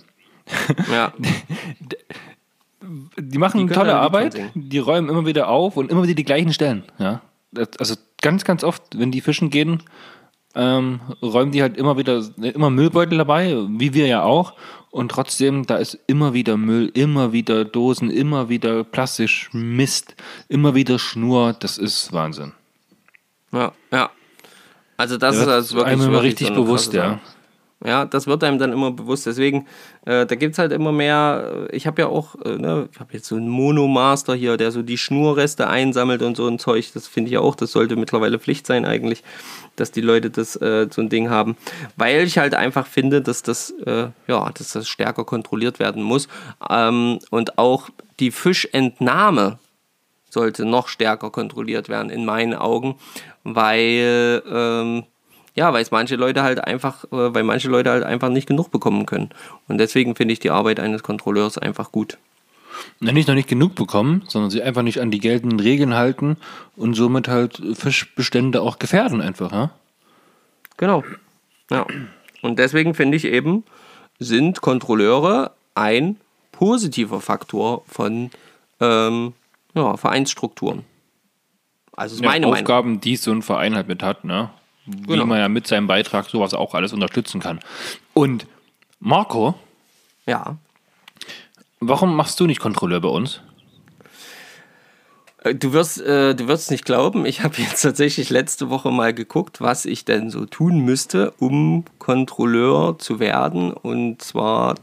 [0.92, 1.14] Ja,
[3.18, 6.52] Die machen Die tolle Arbeit, die räumen immer wieder auf und immer wieder die gleichen
[6.52, 6.84] Stellen.
[7.00, 7.22] Ja?
[7.80, 9.84] Also ganz, ganz oft, wenn die fischen gehen,
[10.54, 14.54] ähm, räumen die halt immer wieder immer Müllbeutel dabei, wie wir ja auch.
[14.94, 20.16] Und trotzdem, da ist immer wieder Müll, immer wieder Dosen, immer wieder Plastisch, Mist,
[20.50, 21.54] immer wieder Schnur.
[21.60, 22.52] Das ist Wahnsinn.
[23.52, 24.12] ja, ja.
[24.96, 27.20] Also das Da ist also wirklich, einem immer wirklich richtig so bewusst, ja.
[27.86, 29.26] Ja, das wird einem dann immer bewusst.
[29.26, 29.68] Deswegen,
[30.06, 31.68] äh, da gibt es halt immer mehr.
[31.70, 34.72] äh, Ich habe ja auch, äh, ne, ich habe jetzt so einen Monomaster hier, der
[34.72, 36.92] so die Schnurreste einsammelt und so ein Zeug.
[36.94, 39.24] Das finde ich ja auch, das sollte mittlerweile Pflicht sein eigentlich,
[39.76, 41.58] dass die Leute das äh, so ein Ding haben.
[41.98, 46.30] Weil ich halt einfach finde, dass das, äh, ja, dass das stärker kontrolliert werden muss.
[46.70, 49.60] Ähm, und auch die Fischentnahme
[50.30, 52.96] sollte noch stärker kontrolliert werden, in meinen Augen,
[53.44, 55.04] weil ähm,
[55.56, 58.72] ja, weil es manche Leute halt einfach, äh, weil manche Leute halt einfach nicht genug
[58.72, 59.30] bekommen können.
[59.68, 62.18] Und deswegen finde ich die Arbeit eines Kontrolleurs einfach gut.
[63.00, 66.38] Na, nicht noch nicht genug bekommen, sondern sich einfach nicht an die geltenden Regeln halten
[66.76, 69.52] und somit halt Fischbestände auch gefährden einfach.
[69.52, 69.72] Ja?
[70.78, 71.04] Genau.
[71.70, 71.86] Ja.
[72.42, 73.64] Und deswegen finde ich eben,
[74.20, 76.18] sind Kontrolleure ein
[76.52, 78.32] positiver Faktor von
[78.80, 79.34] ähm,
[79.76, 80.84] ja, Vereinsstrukturen.
[81.96, 82.62] Also ist Ja, meine Meinung.
[82.62, 84.50] Aufgaben, die so ein Verein halt mit hat, ne?
[84.86, 85.26] Wie Genau.
[85.26, 87.60] man ja mit seinem Beitrag sowas auch alles unterstützen kann.
[88.14, 88.46] Und
[89.00, 89.56] Marco,
[90.26, 90.58] Ja.
[91.80, 93.42] warum machst du nicht Kontrolleur bei uns?
[95.44, 99.14] Äh, Du wirst, äh, du wirst nicht glauben, ich habe jetzt tatsächlich letzte Woche mal
[99.14, 103.72] geguckt, was ich denn so tun müsste, um Kontrolleur zu werden.
[103.74, 104.76] Und zwar,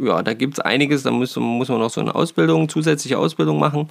[0.00, 3.58] ja, da gibt es einiges, da muss, muss man noch so eine Ausbildung, zusätzliche Ausbildung
[3.58, 3.88] machen.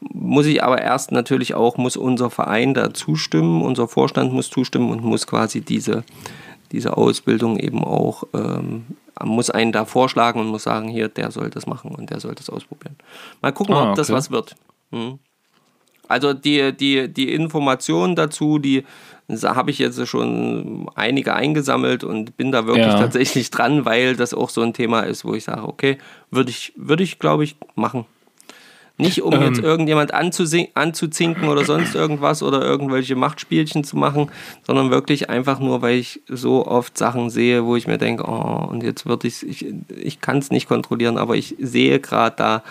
[0.00, 4.90] Muss ich aber erst natürlich auch, muss unser Verein da zustimmen, unser Vorstand muss zustimmen
[4.90, 6.04] und muss quasi diese,
[6.72, 8.86] diese Ausbildung eben auch, ähm,
[9.24, 12.34] muss einen da vorschlagen und muss sagen, hier, der soll das machen und der soll
[12.34, 12.96] das ausprobieren.
[13.42, 14.16] Mal gucken, Ah, ob das okay.
[14.16, 14.54] was wird.
[14.92, 15.18] Hm.
[16.06, 18.84] Also die, die, die Informationen dazu, die
[19.28, 22.98] habe ich jetzt schon einige eingesammelt und bin da wirklich Ja.
[23.00, 25.98] tatsächlich dran, weil das auch so ein Thema ist, wo ich sage, okay,
[26.30, 28.06] würde ich, würde ich glaube ich, machen.
[29.00, 29.42] Nicht um Ähm.
[29.42, 34.28] jetzt irgendjemand anzuzinken oder sonst irgendwas oder irgendwelche Machtspielchen zu machen,
[34.66, 38.66] sondern wirklich einfach nur, weil ich so oft Sachen sehe, wo ich mir denke, oh,
[38.68, 42.62] und jetzt würde ich, ich, ich kann es nicht kontrollieren, aber ich sehe gerade da,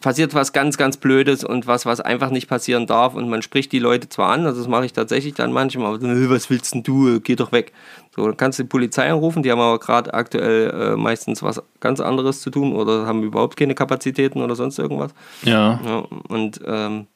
[0.00, 3.14] passiert was ganz, ganz Blödes und was, was einfach nicht passieren darf.
[3.14, 5.98] Und man spricht die Leute zwar an, also das mache ich tatsächlich dann manchmal, aber
[5.98, 7.20] dann, "Äh, was willst denn du?
[7.20, 7.72] Geh doch weg.
[8.14, 11.62] So, dann kannst du die Polizei anrufen, die haben aber gerade aktuell äh, meistens was
[11.80, 15.12] ganz anderes zu tun oder haben überhaupt keine Kapazitäten oder sonst irgendwas.
[15.42, 15.80] Ja.
[15.84, 17.06] Ja, und ähm,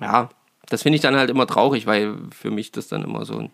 [0.00, 0.28] ja,
[0.68, 3.50] das finde ich dann halt immer traurig, weil für mich das dann immer so ein.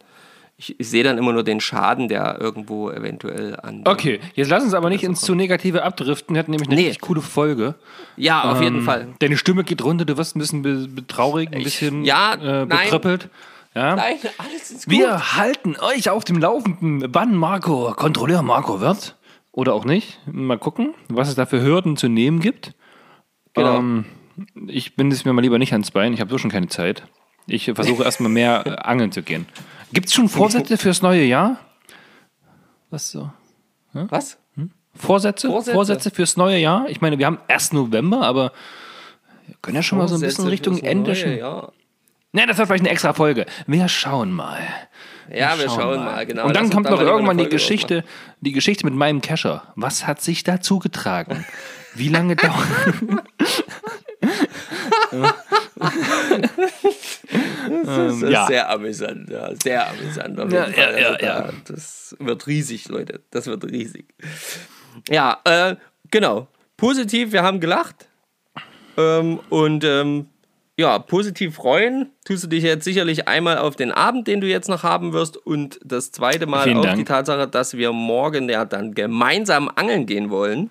[0.63, 3.81] Ich, ich sehe dann immer nur den Schaden, der irgendwo eventuell an.
[3.87, 6.35] Okay, jetzt lass uns aber nicht ins zu Negative abdriften.
[6.35, 6.89] Wir hatten nämlich eine Nee.
[6.89, 7.77] richtig coole Folge.
[8.19, 9.09] Ja, auf jeden Ähm, Fall.
[9.21, 12.69] Deine Stimme geht runter, du wirst ein bisschen be betraurig, ein bisschen ja, äh, nein.
[12.69, 13.31] betröppelt.
[13.75, 13.97] Ja?
[13.97, 14.93] Nein, alles ist gut.
[14.93, 19.17] Wir halten euch auf dem Laufenden, wann Marco Kontrolleur Marco wird.
[19.53, 20.19] Oder auch nicht.
[20.31, 22.75] Mal gucken, was es da für Hürden zu nehmen gibt.
[23.55, 23.79] Genau.
[23.79, 24.05] Ähm,
[24.67, 27.05] ich binde es mir mal lieber nicht ans Bein, ich habe so schon keine Zeit.
[27.47, 29.47] Ich versuche erstmal mehr äh, angeln zu gehen.
[29.93, 31.59] Gibt es schon Vorsätze fürs neue Jahr?
[32.91, 33.31] Was so?
[33.93, 34.39] Was?
[34.95, 35.49] Vorsätze?
[35.49, 35.73] Vorsätze?
[35.73, 36.11] Vorsätze?
[36.11, 36.89] fürs neue Jahr?
[36.89, 38.53] Ich meine, wir haben erst November, aber
[39.47, 41.39] wir können ja schon mal so ein bisschen Vorsätze Richtung Ende.
[41.39, 41.71] Ja,
[42.33, 43.45] Ne, das wird vielleicht eine extra Folge.
[43.67, 44.61] Wir schauen mal.
[45.33, 46.47] ja wir schauen mal, genau.
[46.47, 48.05] Und dann Lass kommt noch mal irgendwann die Geschichte,
[48.41, 49.65] die Geschichte mit meinem Kescher.
[49.75, 51.45] Was hat sich da zugetragen?
[51.95, 52.95] Wie lange dauert?
[57.85, 58.47] Das ist ja.
[58.47, 60.39] sehr amüsant, ja, sehr amüsant.
[60.41, 61.01] Auf Ja, jeden Fall.
[61.01, 63.21] ja, Also ja, da, Das wird riesig, Leute.
[63.31, 64.07] Das wird riesig.
[65.09, 65.77] Ja, äh,
[66.11, 66.49] genau.
[66.77, 68.09] Positiv, wir haben gelacht.
[68.97, 70.27] Ähm, und ähm,
[70.77, 74.69] ja, positiv freuen tust du dich jetzt sicherlich einmal auf den Abend, den du jetzt
[74.69, 76.97] noch haben wirst, und das zweite Mal Vielen auf Dank.
[76.97, 80.71] die Tatsache, dass wir morgen ja dann gemeinsam angeln gehen wollen.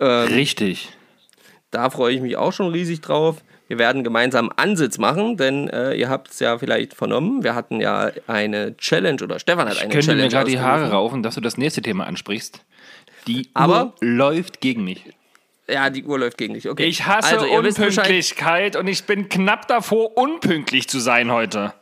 [0.00, 0.90] Richtig.
[1.70, 3.42] Da freue ich mich auch schon riesig drauf.
[3.68, 7.42] Wir werden gemeinsam Ansitz machen, denn äh, ihr habt es ja vielleicht vernommen.
[7.42, 10.22] Wir hatten ja eine Challenge oder Stefan hat Ich eine könnte Challenge.
[10.24, 12.60] mir gerade die Haare raufen, dass du das nächste Thema ansprichst.
[13.26, 15.02] Die Aber- Uhr läuft gegen mich.
[15.68, 16.68] Ja, die Uhr läuft gegen dich.
[16.68, 16.84] Okay.
[16.84, 17.50] Ich hasse also.
[17.50, 21.74] Unpünktlichkeit und ich bin knapp davor, unpünktlich zu sein heute.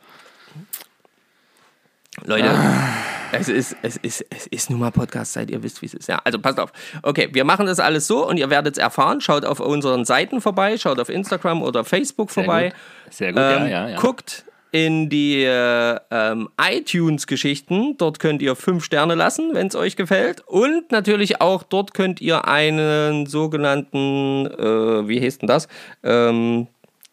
[2.25, 2.89] Leute, Ah.
[3.37, 6.09] Es, ist, es, ist, es ist nun mal Podcast-Zeit, ihr wisst, wie es ist.
[6.09, 6.73] Ja, also passt auf.
[7.03, 9.21] Okay, wir machen das alles so und ihr werdet es erfahren.
[9.21, 12.71] Schaut auf unseren Seiten vorbei, schaut auf Instagram oder Facebook vorbei.
[12.71, 13.13] gut.
[13.13, 13.97] Sehr gut, ja, Ähm, ja, ja.
[13.99, 17.97] Guckt in die äh, ähm, iTunes-Geschichten.
[17.97, 20.43] Dort könnt ihr fünf Sterne lassen, wenn es euch gefällt.
[20.49, 25.69] Und natürlich auch dort könnt ihr einen sogenannten, äh, wie heißt denn das?
[26.03, 26.67] Ähm,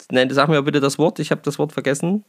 [0.10, 2.24] nennt, sag mir bitte das Wort, ich habe das Wort vergessen.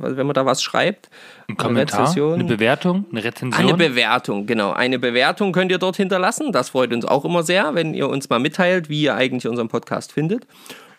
[0.00, 1.10] Also Wenn man da was schreibt.
[1.48, 2.34] Ein Kommentar, Rezension.
[2.34, 3.68] eine Bewertung, eine Rezension.
[3.68, 4.72] Eine Bewertung, genau.
[4.72, 6.52] Eine Bewertung könnt ihr dort hinterlassen.
[6.52, 9.68] Das freut uns auch immer sehr, wenn ihr uns mal mitteilt, wie ihr eigentlich unseren
[9.68, 10.46] Podcast findet.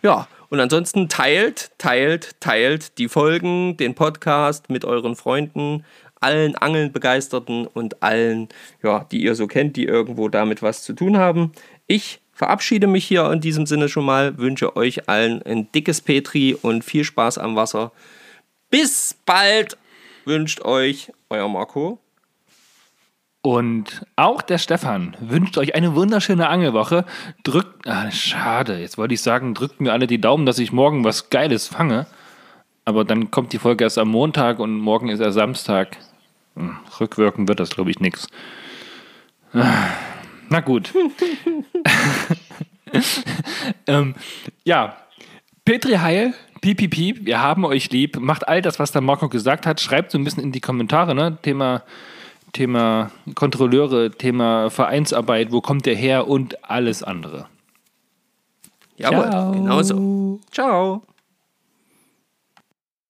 [0.02, 5.84] Ja, und ansonsten teilt, teilt, teilt die Folgen, den Podcast mit euren Freunden,
[6.20, 8.48] allen Angeln-Begeisterten und allen,
[8.82, 11.52] ja, die ihr so kennt, die irgendwo damit was zu tun haben.
[11.86, 16.56] Ich verabschiede mich hier in diesem Sinne schon mal, wünsche euch allen ein dickes Petri
[16.60, 17.92] und viel Spaß am Wasser.
[18.70, 19.76] Bis bald
[20.24, 21.98] wünscht euch euer Marco.
[23.42, 27.06] Und auch der Stefan wünscht euch eine wunderschöne Angelwoche.
[27.42, 31.04] Drückt, ah, schade, jetzt wollte ich sagen, drückt mir alle die Daumen, dass ich morgen
[31.04, 32.06] was Geiles fange.
[32.84, 35.96] Aber dann kommt die Folge erst am Montag und morgen ist er Samstag.
[36.54, 38.26] Hm, Rückwirken wird das, glaube ich, nichts.
[39.52, 40.92] Na gut.
[43.86, 44.14] ähm,
[44.64, 44.96] ja,
[45.64, 48.18] Petri Heil, piep, piep, piep, wir haben euch lieb.
[48.18, 49.80] Macht all das, was der Marco gesagt hat.
[49.80, 51.38] Schreibt so ein bisschen in die Kommentare, ne?
[51.42, 51.82] Thema,
[52.52, 57.46] Thema Kontrolleure, Thema Vereinsarbeit, wo kommt der her und alles andere.
[58.96, 59.52] Jawohl, Ciao.
[59.52, 60.40] genauso.
[60.50, 61.02] Ciao.